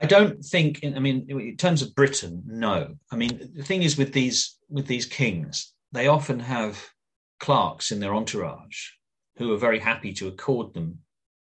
[0.00, 0.80] I don't think.
[0.80, 2.96] In, I mean, in terms of Britain, no.
[3.10, 6.90] I mean, the thing is with these with these kings, they often have
[7.38, 8.90] clerks in their entourage
[9.38, 10.98] who are very happy to accord them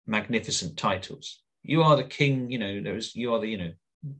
[0.06, 1.40] magnificent titles.
[1.62, 3.72] You are the king, you know, there's you are the, you know,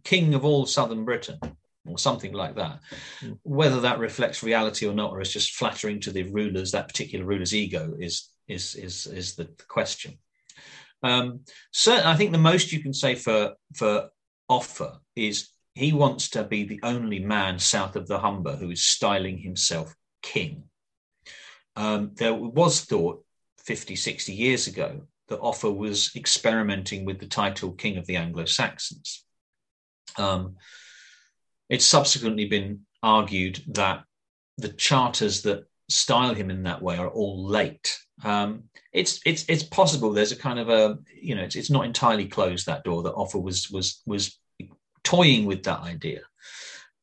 [0.04, 1.38] king of all southern Britain,
[1.86, 2.80] or something like that.
[3.20, 3.38] Mm.
[3.42, 7.24] Whether that reflects reality or not, or is just flattering to the rulers, that particular
[7.24, 10.18] ruler's ego is is is is the question.
[11.02, 11.40] Um,
[11.72, 14.08] certainly, I think the most you can say for for
[14.48, 18.82] Offa is he wants to be the only man south of the Humber who is
[18.82, 20.64] styling himself king.
[21.76, 23.25] Um, there was thought
[23.66, 28.44] 50, 60 years ago that Offa was experimenting with the title King of the Anglo
[28.44, 29.24] Saxons.
[30.16, 30.56] Um,
[31.68, 34.04] it's subsequently been argued that
[34.56, 37.98] the charters that style him in that way are all late.
[38.24, 41.84] Um, it's it's it's possible there's a kind of a you know it's, it's not
[41.84, 44.38] entirely closed that door that Offa was was was
[45.04, 46.20] toying with that idea,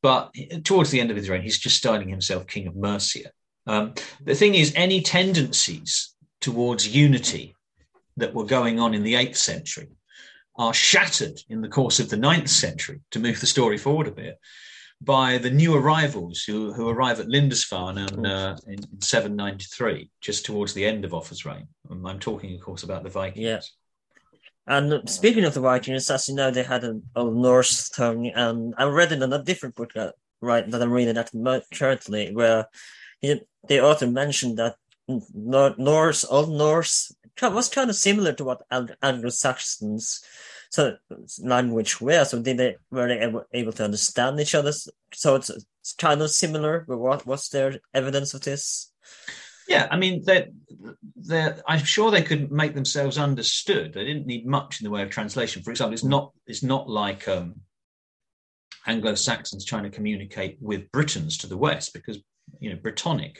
[0.02, 3.30] but towards the end of his reign he's just styling himself King of Mercia.
[3.66, 6.13] Um, the thing is, any tendencies
[6.44, 7.56] towards unity
[8.18, 9.88] that were going on in the 8th century
[10.56, 14.12] are shattered in the course of the 9th century to move the story forward a
[14.12, 14.38] bit
[15.00, 20.44] by the new arrivals who, who arrive at Lindisfarne in, uh, in, in 793, just
[20.44, 21.66] towards the end of Offa's reign.
[21.90, 23.44] I'm talking, of course, about the Vikings.
[23.44, 23.60] Yeah.
[24.66, 28.74] And speaking of the Vikings, as you know, they had a, old Norse tongue, and
[28.78, 31.32] I read it in a different book that, right, that I'm reading at
[31.72, 32.66] currently, where
[33.20, 34.76] he, the author mentioned that
[35.08, 38.62] Norse, Old Norse, was kind of similar to what
[39.02, 40.24] Anglo-Saxons
[40.74, 40.96] so
[41.40, 42.24] language were.
[42.24, 44.72] So did they were they able, able to understand each other?
[45.12, 46.84] So it's, it's kind of similar.
[46.88, 48.90] But what was there evidence of this?
[49.68, 50.50] Yeah, I mean, they
[51.16, 53.94] they I'm sure they could make themselves understood.
[53.94, 55.62] They didn't need much in the way of translation.
[55.62, 57.60] For example, it's not it's not like um,
[58.84, 62.18] Anglo Saxons trying to communicate with Britons to the west because
[62.58, 63.36] you know Brittonic,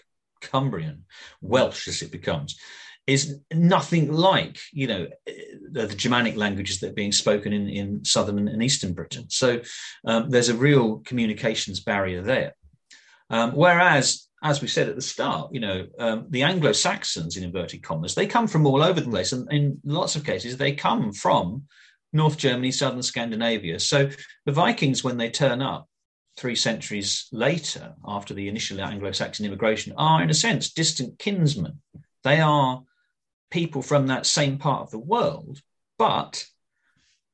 [0.51, 1.05] Cumbrian,
[1.41, 2.59] Welsh as it becomes
[3.07, 8.05] is nothing like you know the, the, Germanic languages that are being spoken in, in
[8.05, 9.27] southern and eastern Britain.
[9.29, 9.61] So
[10.07, 12.55] um, there's a real communications barrier there.
[13.31, 17.45] Um, whereas as we said at the start, you know, um, the Anglo Saxons, in
[17.45, 19.33] inverted commas, they come from all over the place.
[19.33, 21.65] And in lots of cases, they come from
[22.13, 23.81] North Germany, southern Scandinavia.
[23.81, 24.11] So
[24.45, 25.89] the Vikings, when they turn up
[26.37, 31.81] three centuries later, after the initial Anglo Saxon immigration, are in a sense distant kinsmen.
[32.23, 32.83] They are
[33.51, 35.61] people from that same part of the world,
[35.99, 36.47] but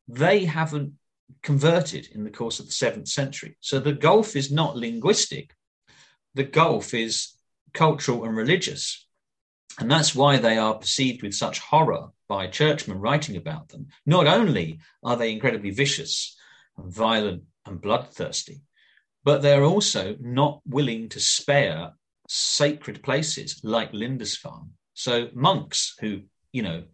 [0.08, 0.94] they haven't
[1.42, 3.56] converted in the course of the seventh century.
[3.60, 5.54] So the gulf is not linguistic,
[6.34, 7.34] the gulf is
[7.72, 9.06] cultural and religious.
[9.78, 13.86] And that's why they are perceived with such horror by churchmen writing about them.
[14.04, 16.36] Not only are they incredibly vicious
[16.76, 18.60] and violent and bloodthirsty,
[19.24, 21.92] but they're also not willing to spare
[22.28, 24.70] sacred places like Lindisfarne.
[24.94, 26.84] So monks who, you know,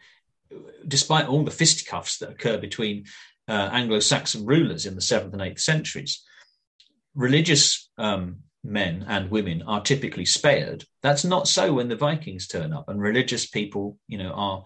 [0.86, 3.04] despite all the fisticuffs that occur between
[3.48, 6.22] uh, Anglo-Saxon rulers in the seventh and eighth centuries,
[7.14, 10.84] religious um, men and women are typically spared.
[11.02, 14.64] That's not so when the Vikings turn up, and religious people, you know, are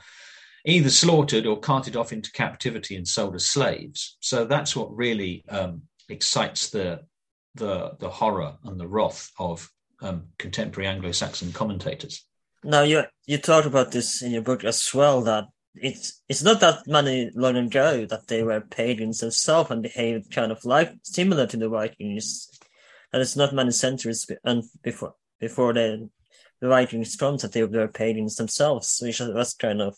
[0.64, 4.16] either slaughtered or carted off into captivity and sold as slaves.
[4.20, 7.00] So that's what really um, excites the
[7.54, 9.70] the the horror and the wrath of
[10.02, 12.26] um, contemporary Anglo-Saxon commentators.
[12.64, 16.60] Now you you talked about this in your book as well that it's it's not
[16.60, 21.46] that many long ago that they were pagans themselves and behaved kind of like similar
[21.46, 22.50] to the Vikings
[23.12, 26.10] and it's not many centuries and before before the
[26.60, 29.96] the Vikings comes that they were pagans themselves, which was kind of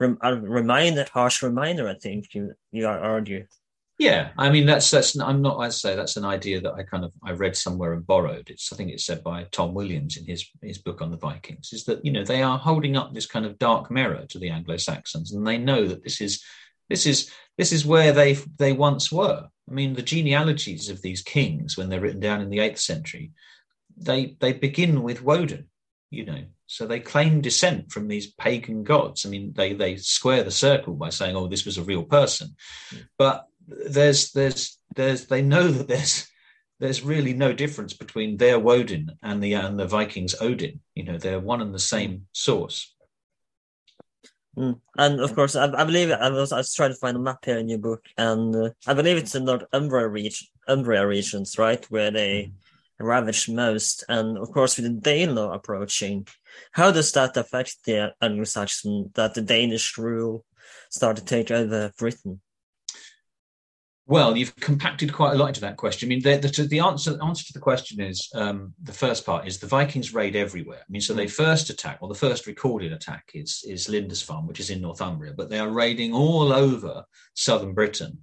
[0.00, 1.88] a reminder, harsh reminder.
[1.88, 3.46] I think you you argue.
[4.00, 5.58] Yeah, I mean that's that's I'm not.
[5.58, 8.48] I say that's an idea that I kind of I read somewhere and borrowed.
[8.48, 11.68] It's I think it's said by Tom Williams in his his book on the Vikings.
[11.74, 14.48] Is that you know they are holding up this kind of dark mirror to the
[14.48, 16.42] Anglo Saxons, and they know that this is
[16.88, 19.46] this is this is where they they once were.
[19.68, 23.32] I mean, the genealogies of these kings, when they're written down in the eighth century,
[23.98, 25.68] they they begin with Woden,
[26.10, 26.44] you know.
[26.66, 29.26] So they claim descent from these pagan gods.
[29.26, 32.56] I mean, they they square the circle by saying, "Oh, this was a real person,"
[33.18, 36.28] but there's there's there's they know that there's
[36.80, 40.80] there's really no difference between their Woden and the and the Vikings Odin.
[40.94, 42.94] You know, they're one and the same source.
[44.56, 44.80] Mm.
[44.96, 47.44] And of course, I, I believe I was I was trying to find a map
[47.44, 51.84] here in your book, and uh, I believe it's in Northumbria region, Umbria regions, right,
[51.90, 53.06] where they mm.
[53.06, 54.04] ravaged most.
[54.08, 56.26] And of course, with the Danelaw approaching,
[56.72, 60.44] how does that affect the Anglo-Saxon that the Danish rule
[60.90, 62.40] started to take over Britain?
[64.10, 66.08] Well, you've compacted quite a lot into that question.
[66.08, 69.46] I mean, the, the, the answer answer to the question is um, the first part
[69.46, 70.80] is the Vikings raid everywhere.
[70.80, 71.30] I mean, so they mm.
[71.30, 75.48] first attack, well, the first recorded attack is is Lindisfarne, which is in Northumbria, but
[75.48, 78.18] they are raiding all over southern Britain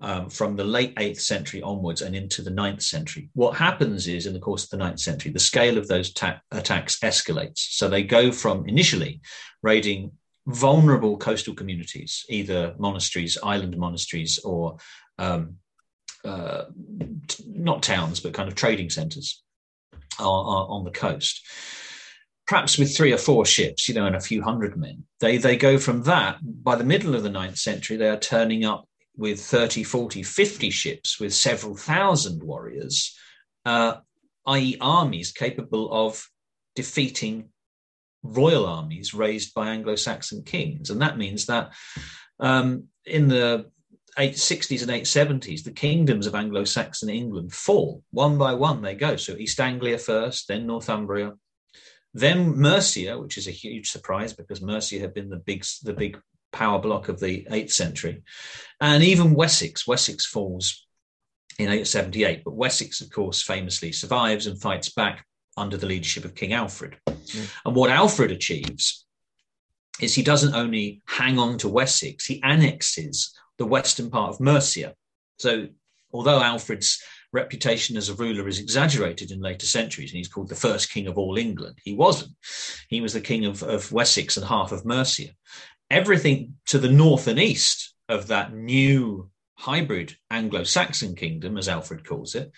[0.00, 3.30] um, from the late eighth century onwards and into the ninth century.
[3.34, 6.40] What happens is, in the course of the ninth century, the scale of those ta-
[6.50, 7.60] attacks escalates.
[7.78, 9.20] So they go from initially
[9.62, 10.10] raiding
[10.48, 14.78] vulnerable coastal communities, either monasteries, island monasteries, or
[15.18, 15.56] um,
[16.24, 16.64] uh,
[17.46, 19.42] not towns, but kind of trading centres
[20.18, 21.46] on the coast.
[22.46, 25.04] Perhaps with three or four ships, you know, and a few hundred men.
[25.20, 26.38] They they go from that.
[26.42, 30.70] By the middle of the ninth century, they are turning up with 30, 40, 50
[30.70, 33.14] ships with several thousand warriors,
[33.66, 33.96] uh,
[34.46, 36.26] i.e., armies capable of
[36.74, 37.50] defeating
[38.28, 40.90] royal armies raised by Anglo Saxon kings.
[40.90, 41.72] And that means that
[42.38, 43.70] um, in the
[44.18, 48.82] 860s and 870s, the kingdoms of Anglo Saxon England fall one by one.
[48.82, 49.16] They go.
[49.16, 51.34] So East Anglia first, then Northumbria,
[52.14, 56.18] then Mercia, which is a huge surprise because Mercia had been the big, the big
[56.52, 58.22] power block of the 8th century,
[58.80, 59.86] and even Wessex.
[59.86, 60.86] Wessex falls
[61.58, 62.44] in 878.
[62.44, 65.24] But Wessex, of course, famously survives and fights back
[65.58, 66.96] under the leadership of King Alfred.
[67.06, 67.50] Mm.
[67.66, 69.04] And what Alfred achieves
[70.00, 74.94] is he doesn't only hang on to Wessex, he annexes the western part of Mercia.
[75.38, 75.68] So,
[76.12, 80.54] although Alfred's reputation as a ruler is exaggerated in later centuries, and he's called the
[80.54, 82.32] first king of all England, he wasn't.
[82.88, 85.30] He was the king of, of Wessex and half of Mercia.
[85.90, 92.06] Everything to the north and east of that new hybrid Anglo Saxon kingdom, as Alfred
[92.06, 92.52] calls it,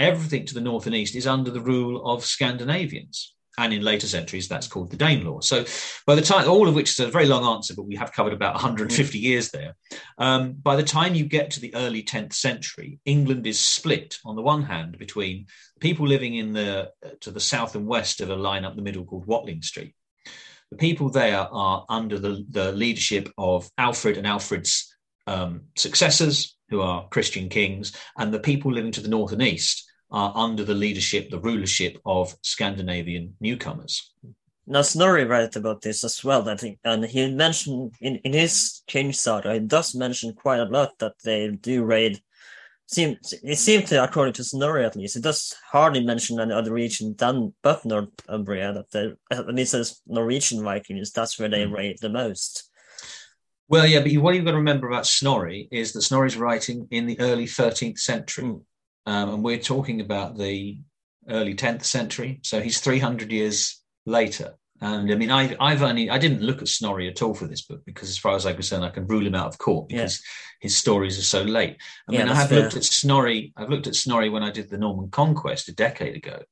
[0.00, 3.34] everything to the north and east is under the rule of Scandinavians.
[3.58, 5.44] And in later centuries, that's called the Danelaw.
[5.44, 5.64] So,
[6.06, 8.32] by the time, all of which is a very long answer, but we have covered
[8.32, 9.22] about 150 mm.
[9.22, 9.74] years there.
[10.16, 14.36] Um, by the time you get to the early 10th century, England is split on
[14.36, 15.46] the one hand between
[15.78, 19.04] people living in the to the south and west of a line up the middle
[19.04, 19.94] called Watling Street.
[20.70, 24.94] The people there are under the, the leadership of Alfred and Alfred's
[25.26, 29.89] um, successors, who are Christian kings, and the people living to the north and east
[30.10, 34.12] are under the leadership, the rulership of Scandinavian newcomers.
[34.66, 38.82] Now Snorri writes about this as well, I think, and he mentioned in, in his
[38.86, 42.20] King Saga, he does mention quite a lot that they do raid.
[42.86, 46.72] Seem, it seems to, according to Snorri at least, it does hardly mention any other
[46.72, 51.72] region than but Northumbria, that they, at least as Norwegian Vikings, that's where they mm.
[51.72, 52.70] raid the most.
[53.68, 57.06] Well, yeah, but what you've got to remember about Snorri is that Snorri's writing in
[57.06, 58.44] the early 13th century.
[58.44, 58.62] Mm.
[59.06, 60.78] Um, and we're talking about the
[61.28, 62.40] early 10th century.
[62.42, 64.54] So he's 300 years later.
[64.82, 67.60] And I mean, I, have only, I didn't look at Snorri at all for this
[67.60, 70.20] book because, as far as I'm concerned, I can rule him out of court because
[70.20, 70.30] yeah.
[70.60, 71.76] his stories are so late.
[72.08, 72.62] I yeah, mean, I have fair.
[72.62, 76.16] looked at Snorri, I've looked at Snorri when I did the Norman Conquest a decade
[76.16, 76.42] ago.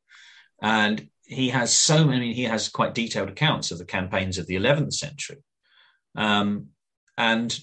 [0.61, 4.37] And he has so many, I mean, he has quite detailed accounts of the campaigns
[4.37, 5.42] of the 11th century.
[6.14, 6.68] Um,
[7.16, 7.58] and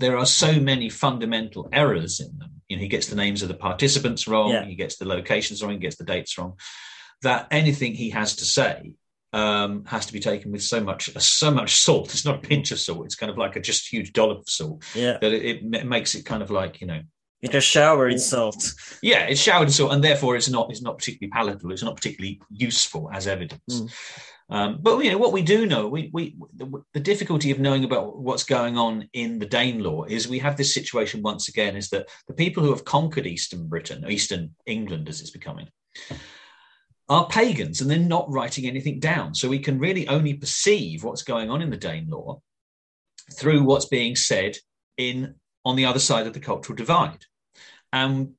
[0.00, 2.62] there are so many fundamental errors in them.
[2.74, 4.64] You know, he gets the names of the participants wrong, yeah.
[4.64, 6.54] he gets the locations wrong, he gets the dates wrong.
[7.22, 8.92] That anything he has to say
[9.32, 12.12] um, has to be taken with so much so much salt.
[12.12, 13.06] It's not a pinch of salt.
[13.06, 14.84] It's kind of like a just huge dollop of salt.
[14.94, 17.00] Yeah, that it, it makes it kind of like you know
[17.42, 18.72] it is a showered in salt.
[19.02, 21.72] Yeah, it's showered in salt, and therefore it's not it's not particularly palatable.
[21.72, 23.60] It's not particularly useful as evidence.
[23.70, 23.92] Mm.
[24.50, 27.84] Um, but you know what we do know, we, we the, the, difficulty of knowing
[27.84, 31.88] about what's going on in the Danelaw is we have this situation once again is
[31.90, 35.68] that the people who have conquered Eastern Britain, Eastern England as it's becoming,
[37.08, 39.34] are pagans and they're not writing anything down.
[39.34, 42.40] So we can really only perceive what's going on in the Danelaw
[43.32, 44.56] through what's being said
[44.98, 47.24] in on the other side of the cultural divide.
[47.92, 48.34] And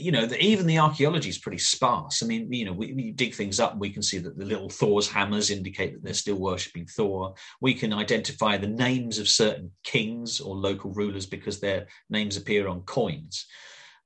[0.00, 2.22] you know, the, even the archaeology is pretty sparse.
[2.22, 4.44] I mean, you know, we, we, dig things up and we can see that the
[4.44, 7.34] little Thor's hammers indicate that they're still worshipping Thor.
[7.60, 12.68] We can identify the names of certain kings or local rulers because their names appear
[12.68, 13.46] on coins.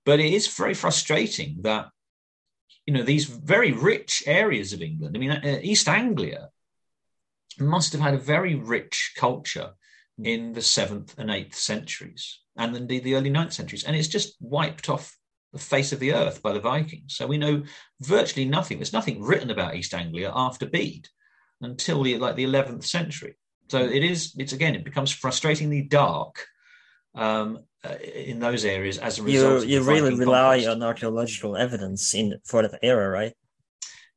[0.04, 1.88] But it is very frustrating that,
[2.87, 6.50] you know, these very rich areas of England, I mean, uh, East Anglia
[7.59, 9.70] must have had a very rich culture
[10.22, 13.85] in the seventh and eighth centuries and indeed the early ninth centuries.
[13.85, 15.16] And it's just wiped off
[15.54, 17.16] the face of the earth by the Vikings.
[17.16, 17.62] So we know
[18.02, 18.78] virtually nothing.
[18.78, 21.08] There's nothing written about East Anglia after Bede
[21.62, 23.36] until the like the 11th century.
[23.70, 24.34] So it is.
[24.36, 24.74] It's again.
[24.74, 26.44] It becomes frustratingly dark
[27.14, 29.66] um, uh, in those areas as a result.
[29.66, 33.32] You you really rely on archaeological evidence in for that era, right?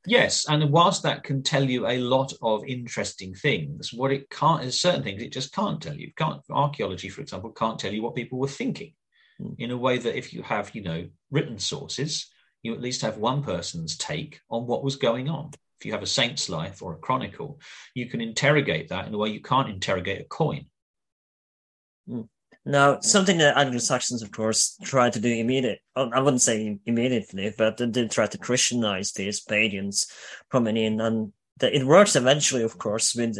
[0.05, 4.63] Yes, and whilst that can tell you a lot of interesting things, what it can't
[4.63, 6.11] is certain things it just can't tell you.
[6.17, 8.93] Can't archaeology, for example, can't tell you what people were thinking
[9.41, 9.55] mm.
[9.59, 12.29] in a way that if you have, you know, written sources,
[12.63, 15.51] you at least have one person's take on what was going on.
[15.79, 17.59] If you have a saint's life or a chronicle,
[17.93, 20.65] you can interrogate that in a way you can't interrogate a coin.
[22.09, 22.27] Mm.
[22.65, 27.77] Now, something that Anglo-Saxons, of course, tried to do immediately, I wouldn't say immediately, but
[27.77, 30.11] they try to Christianize these pagans
[30.51, 30.99] coming in.
[30.99, 33.37] And the, it works eventually, of course, with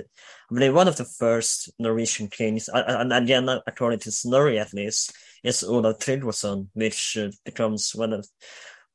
[0.50, 5.64] I one of the first Norwegian kings, and again, according to Snorri at least, is
[5.64, 8.28] Olav Tryggvason, which uh, becomes one of,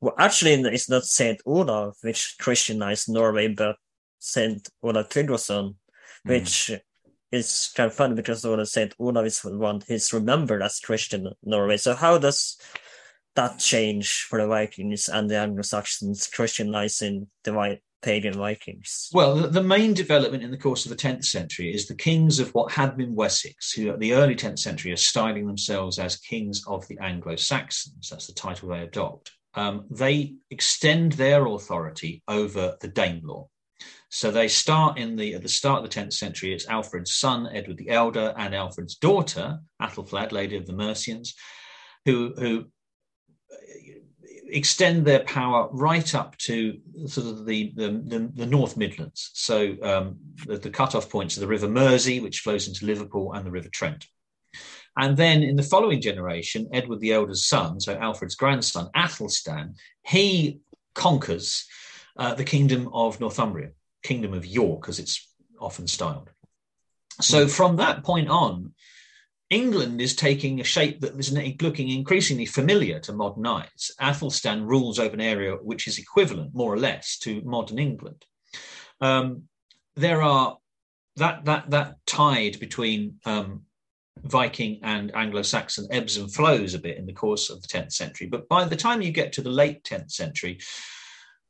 [0.01, 3.75] well, actually, it's not Saint Olav which Christianized Norway, but
[4.19, 5.75] Saint Olav Tryggvason, mm.
[6.23, 6.71] which
[7.31, 11.77] is kind of funny because Olav Saint Olav is one who's remembered as Christian Norway.
[11.77, 12.57] So how does
[13.35, 17.53] that change for the Vikings and the Anglo-Saxons Christianizing the
[18.03, 19.09] pagan Vikings?
[19.13, 22.53] Well, the main development in the course of the 10th century is the kings of
[22.53, 26.63] what had been Wessex, who at the early 10th century are styling themselves as kings
[26.67, 28.09] of the Anglo Saxons.
[28.09, 29.31] That's the title they adopt.
[29.55, 33.47] Um, they extend their authority over the Danelaw.
[34.09, 36.53] So they start in the at the start of the 10th century.
[36.53, 41.33] It's Alfred's son, Edward the Elder, and Alfred's daughter, Athelflaed, Lady of the Mercians,
[42.05, 42.65] who who
[44.53, 46.77] extend their power right up to
[47.07, 49.31] sort of the the, the, the North Midlands.
[49.33, 53.45] So um, the, the cut-off points are the River Mersey, which flows into Liverpool, and
[53.45, 54.05] the River Trent.
[54.95, 59.75] And then in the following generation, Edward the Elder's son, so Alfred's grandson, Athelstan,
[60.05, 60.59] he
[60.93, 61.65] conquers
[62.17, 63.71] uh, the kingdom of Northumbria,
[64.03, 65.27] kingdom of York, as it's
[65.59, 66.29] often styled.
[67.21, 67.49] So hmm.
[67.49, 68.73] from that point on,
[69.53, 71.31] England is taking a shape that is
[71.61, 73.91] looking increasingly familiar to modern eyes.
[73.99, 78.25] Athelstan rules over an area which is equivalent, more or less, to modern England.
[78.99, 79.43] Um,
[79.95, 80.57] there are
[81.17, 83.61] that that that tide between um,
[84.23, 88.27] Viking and Anglo-Saxon ebbs and flows a bit in the course of the 10th century.
[88.27, 90.59] But by the time you get to the late 10th century,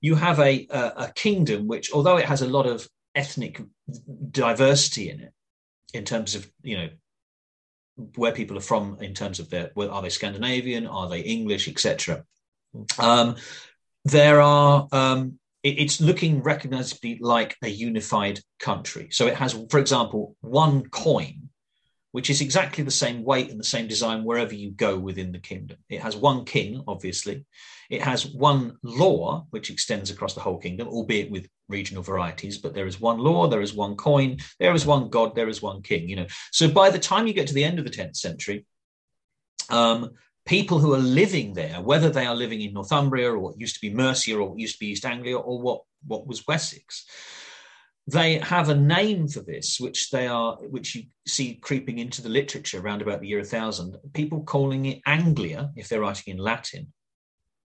[0.02, 3.62] you have a, a, a kingdom which, although it has a lot of ethnic
[4.32, 5.34] diversity in it,
[5.94, 6.90] in terms of you know
[8.16, 11.68] where people are from, in terms of their well, are they Scandinavian, are they English,
[11.68, 12.26] etc.
[12.98, 13.36] Um,
[14.06, 19.10] there are um, it, it's looking recognizably like a unified country.
[19.12, 21.50] So it has, for example, one coin
[22.14, 25.40] which is exactly the same weight and the same design wherever you go within the
[25.40, 25.78] kingdom.
[25.90, 27.44] It has one king, obviously.
[27.90, 32.58] It has one law, which extends across the whole kingdom, albeit with regional varieties.
[32.58, 35.62] But there is one law, there is one coin, there is one god, there is
[35.62, 36.08] one king.
[36.10, 38.66] You know, so by the time you get to the end of the 10th century,
[39.70, 40.12] um,
[40.46, 43.82] people who are living there, whether they are living in Northumbria or what used to
[43.82, 47.06] be Mercia or what used to be East Anglia or what what was Wessex,
[48.08, 52.30] they have a name for this, which they are, which you see creeping into the
[52.30, 53.98] literature around about the year 1000.
[54.14, 56.92] People calling it Anglia if they're writing in Latin,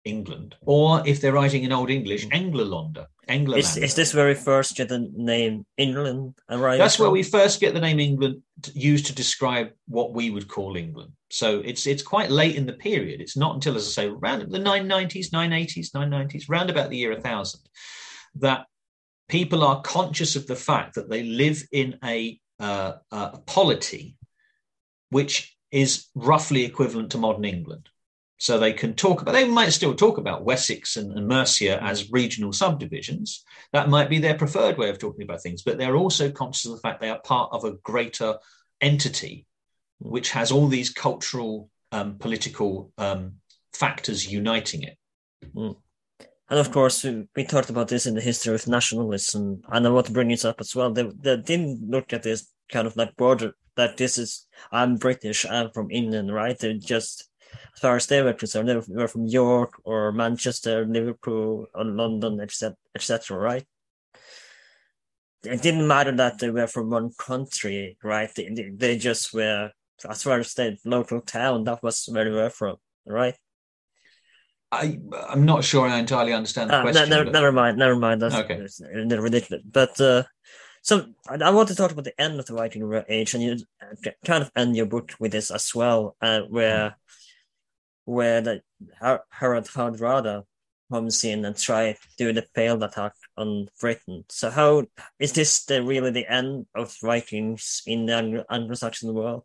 [0.08, 3.08] England, or if they're writing in Old English, Englalonda.
[3.28, 3.60] England.
[3.60, 6.36] Is, is, this where we first get the name England?
[6.50, 8.42] Right That's where we first get the name England
[8.74, 11.12] used to describe what we would call England.
[11.30, 13.20] So it's it's quite late in the period.
[13.20, 17.12] It's not until, as I say, around the 990s, 980s, 990s, round about the year
[17.12, 17.60] 1000,
[18.36, 18.66] that
[19.28, 24.16] people are conscious of the fact that they live in a, uh, a polity
[25.10, 27.90] which is roughly equivalent to modern England.
[28.40, 32.12] So they can talk about, they might still talk about Wessex and, and, Mercia as
[32.12, 33.44] regional subdivisions.
[33.74, 36.74] That might be their preferred way of talking about things, but they're also conscious of
[36.74, 38.38] the fact they are part of a greater
[38.80, 39.48] entity
[40.00, 43.34] which has all these cultural, um, political um,
[43.74, 44.98] factors uniting it.
[45.56, 45.76] Mm.
[46.50, 50.06] And of course, we talked about this in the history of nationalism, and I want
[50.06, 50.92] to bring it up as well.
[50.92, 55.46] They, they didn't look at this kind of like border, that this is, I'm British,
[55.46, 56.58] I'm from England, right?
[56.58, 57.30] They just,
[57.84, 63.38] as they were concerned, they were from York or Manchester, Liverpool, or London, etc., etc.,
[63.38, 63.66] right?
[65.44, 68.30] It didn't matter that they were from one country, right?
[68.36, 69.72] They, they just were,
[70.10, 73.36] as far as the local town, that was where they were from, right?
[74.72, 75.00] I
[75.30, 77.10] I'm not sure I entirely understand the uh, question.
[77.10, 77.32] No, but...
[77.32, 78.22] Never mind, never mind.
[78.22, 78.58] That's, okay.
[78.58, 79.64] that's ridiculous.
[79.72, 80.24] But uh,
[80.82, 83.58] so I want to talk about the end of the Viking Age, and you
[84.26, 86.94] kind of end your book with this as well, uh, where mm.
[88.08, 88.62] Where the
[89.02, 90.44] Harald Hardrada
[90.90, 94.24] comes in and try to do the failed attack on Britain.
[94.30, 94.86] So how
[95.20, 99.44] is this the, really the end of Vikings in the Anglo-Saxon world?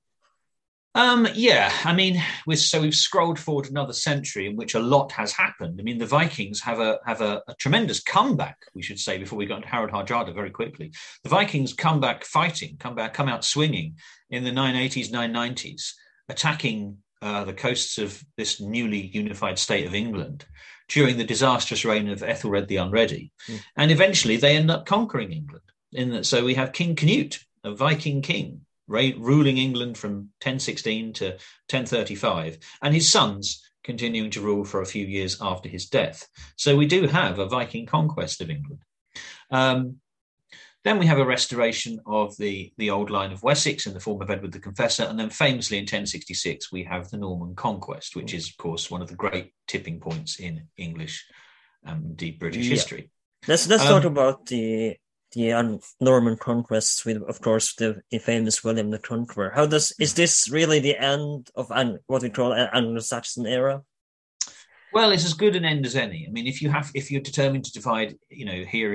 [0.95, 5.11] Um, yeah, I mean, we're, so we've scrolled forward another century in which a lot
[5.13, 5.81] has happened.
[5.81, 9.39] I mean, the Vikings have a have a, a tremendous comeback, we should say, before
[9.39, 10.93] we got to Harald Hardrada very quickly.
[11.25, 13.97] The Vikings come back fighting, come back, come out swinging
[14.29, 15.95] in the 980s, 990s,
[16.29, 20.45] attacking uh, the coasts of this newly unified state of England
[20.89, 23.61] during the disastrous reign of Ethelred the Unready, mm.
[23.77, 25.63] and eventually they end up conquering England.
[25.93, 31.25] In that, so we have King Canute, a Viking king, ruling England from 1016 to
[31.25, 36.29] 1035, and his sons continuing to rule for a few years after his death.
[36.57, 38.83] So we do have a Viking conquest of England.
[39.51, 39.99] Um,
[40.85, 44.21] then we have a restoration of the, the old line of Wessex in the form
[44.21, 45.05] of Edward the Confessor.
[45.05, 49.01] And then famously in 1066, we have the Norman conquest, which is, of course, one
[49.01, 51.25] of the great tipping points in English
[51.85, 52.71] and deep British yeah.
[52.71, 53.11] history.
[53.47, 54.97] Let's, let's um, talk about the
[55.33, 59.51] the um, Norman conquests with, of course, the famous William the Conqueror.
[59.55, 60.17] How does is mm.
[60.17, 63.83] this really the end of an, what we call an Anglo-Saxon era?
[64.93, 66.27] Well, it's as good an end as any.
[66.29, 68.95] I mean, if you have, if you're determined to divide, you know, here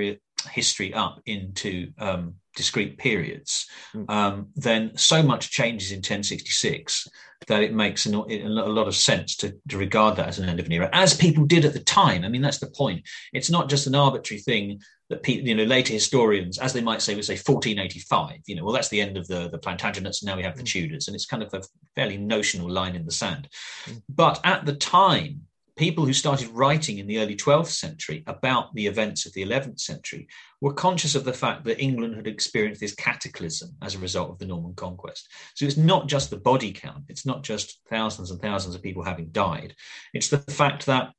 [0.50, 4.08] history up into um, discrete periods, mm.
[4.10, 7.08] um, then so much changes in 1066
[7.46, 10.66] that it makes a lot of sense to, to regard that as an end of
[10.66, 12.24] an era, as people did at the time.
[12.24, 13.02] I mean, that's the point.
[13.32, 17.00] It's not just an arbitrary thing that people, you know, later historians, as they might
[17.00, 18.40] say, would say 1485.
[18.46, 20.20] You know, well, that's the end of the the Plantagenets.
[20.20, 20.66] And now we have the mm.
[20.66, 21.62] Tudors, and it's kind of a
[21.94, 23.48] fairly notional line in the sand.
[23.86, 24.02] Mm.
[24.08, 25.46] But at the time,
[25.78, 29.80] people who started writing in the early 12th century about the events of the 11th
[29.80, 30.26] century
[30.60, 34.38] were conscious of the fact that England had experienced this cataclysm as a result of
[34.38, 35.28] the Norman conquest.
[35.54, 39.04] So it's not just the body count, it's not just thousands and thousands of people
[39.04, 39.74] having died.
[40.12, 41.12] It's the fact that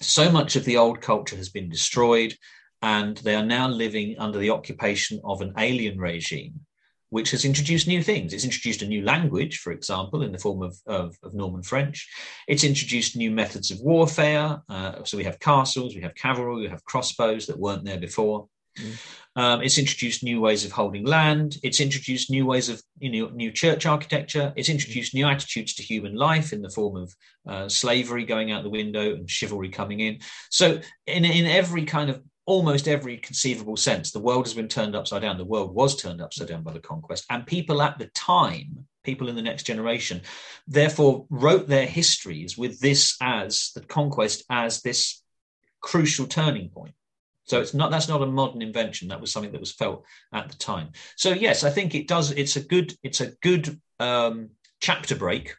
[0.00, 2.34] so much of the old culture has been destroyed
[2.80, 6.60] and they are now living under the occupation of an alien regime
[7.10, 8.32] which has introduced new things.
[8.32, 12.08] It's introduced a new language, for example, in the form of, of, of Norman French.
[12.46, 14.62] It's introduced new methods of warfare.
[14.68, 18.48] Uh, so we have castles, we have cavalry, we have crossbows that weren't there before.
[18.78, 19.16] Mm.
[19.36, 21.58] Um, it's introduced new ways of holding land.
[21.62, 24.52] It's introduced new ways of you know new church architecture.
[24.56, 27.14] It's introduced new attitudes to human life in the form of
[27.48, 30.18] uh, slavery going out the window and chivalry coming in.
[30.50, 34.96] So in in every kind of almost every conceivable sense, the world has been turned
[34.96, 35.36] upside down.
[35.36, 37.26] The world was turned upside down by the conquest.
[37.28, 40.22] And people at the time, people in the next generation,
[40.66, 45.22] therefore wrote their histories with this as the conquest as this
[45.82, 46.94] crucial turning point.
[47.44, 49.08] So it's not that's not a modern invention.
[49.08, 50.92] That was something that was felt at the time.
[51.16, 52.30] So yes, I think it does.
[52.30, 55.54] It's a good it's a good um, chapter break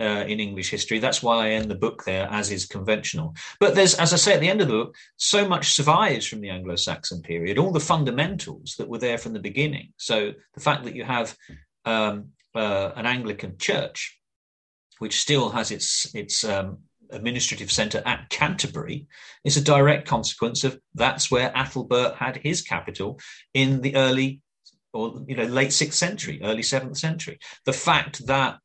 [0.00, 0.98] uh, in English history.
[0.98, 3.34] That's why I end the book there, as is conventional.
[3.58, 6.40] But there's, as I say at the end of the book, so much survives from
[6.40, 9.92] the Anglo Saxon period, all the fundamentals that were there from the beginning.
[9.98, 11.36] So the fact that you have
[11.84, 14.18] um, uh, an Anglican church,
[14.98, 16.78] which still has its, its um,
[17.10, 19.06] administrative centre at Canterbury,
[19.44, 23.20] is a direct consequence of that's where Athelbert had his capital
[23.52, 24.40] in the early
[24.92, 27.38] or you know late sixth century, early seventh century.
[27.64, 28.58] The fact that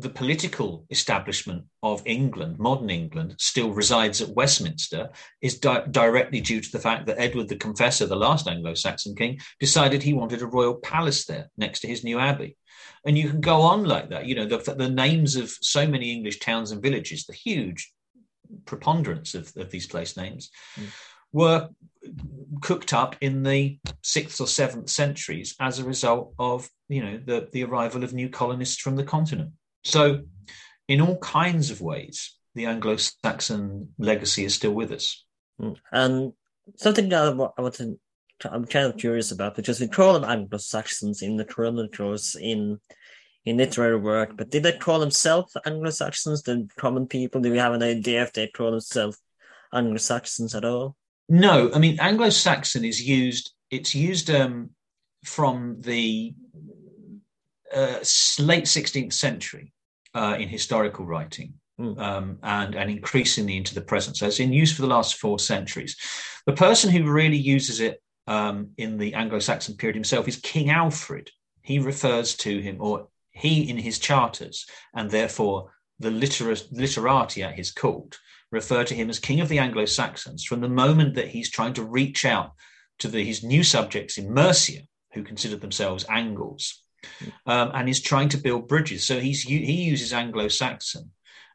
[0.00, 5.10] the political establishment of England, modern England, still resides at Westminster
[5.42, 9.14] is di- directly due to the fact that Edward the Confessor, the last Anglo Saxon
[9.14, 12.56] king, decided he wanted a royal palace there next to his new abbey.
[13.04, 14.26] And you can go on like that.
[14.26, 17.92] You know, the, the names of so many English towns and villages, the huge
[18.66, 20.86] preponderance of, of these place names, mm.
[21.32, 21.68] were
[22.62, 27.48] cooked up in the sixth or seventh centuries as a result of you know the,
[27.52, 29.50] the arrival of new colonists from the continent.
[29.84, 30.22] So,
[30.88, 35.24] in all kinds of ways, the Anglo Saxon legacy is still with us.
[35.60, 35.76] Mm.
[35.92, 36.32] And
[36.76, 37.98] something that I want to,
[38.50, 42.78] I'm kind of curious about because we call them Anglo Saxons in the chronicles in
[43.46, 47.40] in literary work, but did they call themselves Anglo Saxons, the common people?
[47.40, 49.18] Do we have an idea if they call themselves
[49.72, 50.96] Anglo Saxons at all?
[51.28, 53.52] No, I mean Anglo Saxon is used.
[53.70, 54.70] It's used um,
[55.24, 56.34] from the
[57.72, 59.72] late 16th century
[60.14, 61.54] uh, in historical writing.
[61.80, 61.98] Mm.
[61.98, 64.18] Um, and, and increasingly into the present.
[64.18, 65.96] So it's in use for the last four centuries.
[66.44, 70.68] The person who really uses it um, in the Anglo Saxon period himself is King
[70.68, 71.30] Alfred.
[71.62, 77.54] He refers to him, or he in his charters, and therefore the liter- literati at
[77.54, 78.18] his court
[78.52, 81.72] refer to him as King of the Anglo Saxons from the moment that he's trying
[81.74, 82.52] to reach out
[82.98, 84.82] to the, his new subjects in Mercia,
[85.14, 86.82] who considered themselves Angles
[87.46, 89.06] um, and he's trying to build bridges.
[89.06, 91.10] So he's he uses Anglo-Saxon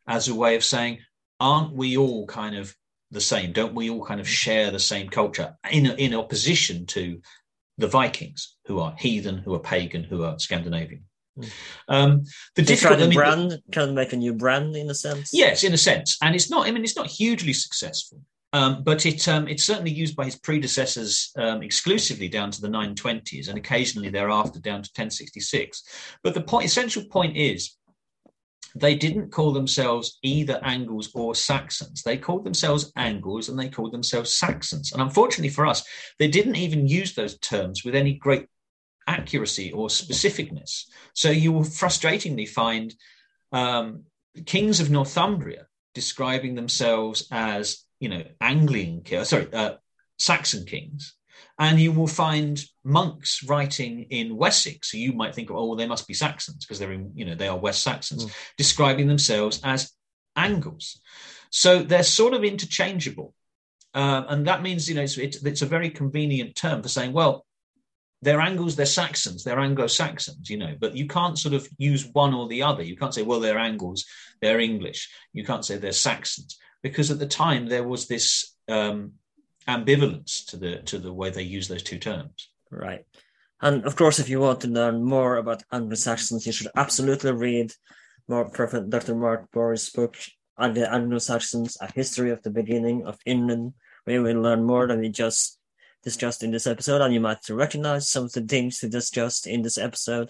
[0.07, 0.99] as a way of saying,
[1.39, 2.75] aren't we all kind of
[3.11, 3.51] the same?
[3.51, 7.21] Don't we all kind of share the same culture in in opposition to
[7.77, 11.05] the Vikings, who are heathen, who are pagan, who are Scandinavian?
[11.37, 11.43] Hmm.
[11.89, 12.23] Um,
[12.55, 15.31] the different I mean, brand, kind of make a new brand in a sense.
[15.33, 16.67] Yes, in a sense, and it's not.
[16.67, 18.21] I mean, it's not hugely successful.
[18.55, 22.69] Um, but it, um, it's certainly used by his predecessors um, exclusively down to the
[22.69, 25.83] 920s and occasionally thereafter down to 1066.
[26.23, 27.75] But the point, essential point is
[28.73, 32.01] they didn't call themselves either Angles or Saxons.
[32.01, 34.93] They called themselves Angles and they called themselves Saxons.
[34.93, 35.83] And unfortunately for us,
[36.17, 38.47] they didn't even use those terms with any great
[39.05, 40.85] accuracy or specificness.
[41.13, 42.95] So you will frustratingly find
[43.51, 44.03] um,
[44.45, 49.75] kings of Northumbria describing themselves as you know, Anglian, sorry, uh,
[50.17, 51.15] Saxon kings,
[51.57, 54.91] and you will find monks writing in Wessex.
[54.91, 57.35] So you might think, oh, well, they must be Saxons because they're in, you know,
[57.35, 58.31] they are West Saxons, mm.
[58.57, 59.91] describing themselves as
[60.35, 60.99] Angles.
[61.51, 63.33] So they're sort of interchangeable.
[63.93, 67.45] Uh, and that means, you know, it's, it's, a very convenient term for saying, well,
[68.21, 72.05] they're Angles, they're Saxons, they're Anglo Saxons, you know, but you can't sort of use
[72.11, 72.83] one or the other.
[72.83, 74.05] You can't say, well, they're Angles,
[74.41, 75.09] they're English.
[75.31, 79.13] You can't say they're Saxons because at the time there was this um,
[79.67, 82.51] ambivalence to the to the way they use those two terms.
[82.69, 83.03] Right,
[83.59, 87.31] and of course, if you want to learn more about Anglo Saxons, you should absolutely
[87.31, 87.73] read
[88.27, 89.15] more Professor Dr.
[89.15, 90.15] Marc Morris' book
[90.59, 93.73] the Anglo Saxons: A History of the Beginning of England,
[94.03, 95.59] where you will learn more than we just
[96.03, 99.63] discussed in this episode, and you might recognize some of the things we discussed in
[99.63, 100.29] this episode.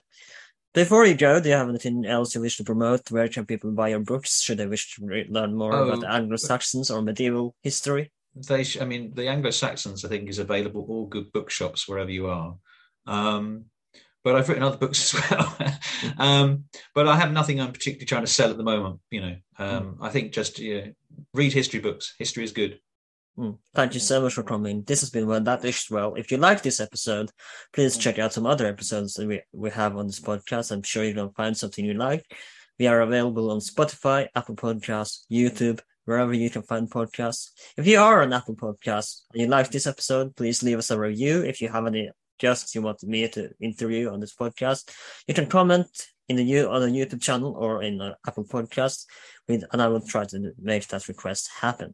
[0.75, 3.09] Before you go, do you have anything else you wish to promote?
[3.09, 4.41] Where can people buy your books?
[4.41, 8.11] Should they wish to re- learn more Oh, about the Anglo-Saxons or medieval history?
[8.35, 12.27] they sh- i mean the anglo-saxons i think is available all good bookshops wherever you
[12.27, 12.55] are
[13.07, 13.65] um,
[14.25, 15.57] but i've written other books as well
[16.17, 19.35] um, but i have nothing i'm particularly trying to sell at the moment you know
[19.57, 20.87] um, i think just yeah,
[21.33, 22.77] read history books history is good
[23.37, 23.57] Mm.
[23.73, 24.83] Thank you so much for coming.
[24.83, 26.15] This has been Well That Is Well.
[26.15, 27.31] If you like this episode,
[27.73, 30.71] please check out some other episodes that we, we have on this podcast.
[30.71, 32.23] I'm sure you're going to find something you like.
[32.79, 37.49] We are available on Spotify, Apple Podcasts, YouTube, wherever you can find podcasts.
[37.75, 40.99] If you are on Apple Podcasts and you like this episode, please leave us a
[40.99, 41.41] review.
[41.41, 44.93] If you have any guests you want me to interview on this podcast,
[45.27, 45.87] you can comment
[46.27, 49.05] in the you on the YouTube channel or in the Apple Podcast,
[49.47, 51.93] with, and I will try to make that request happen.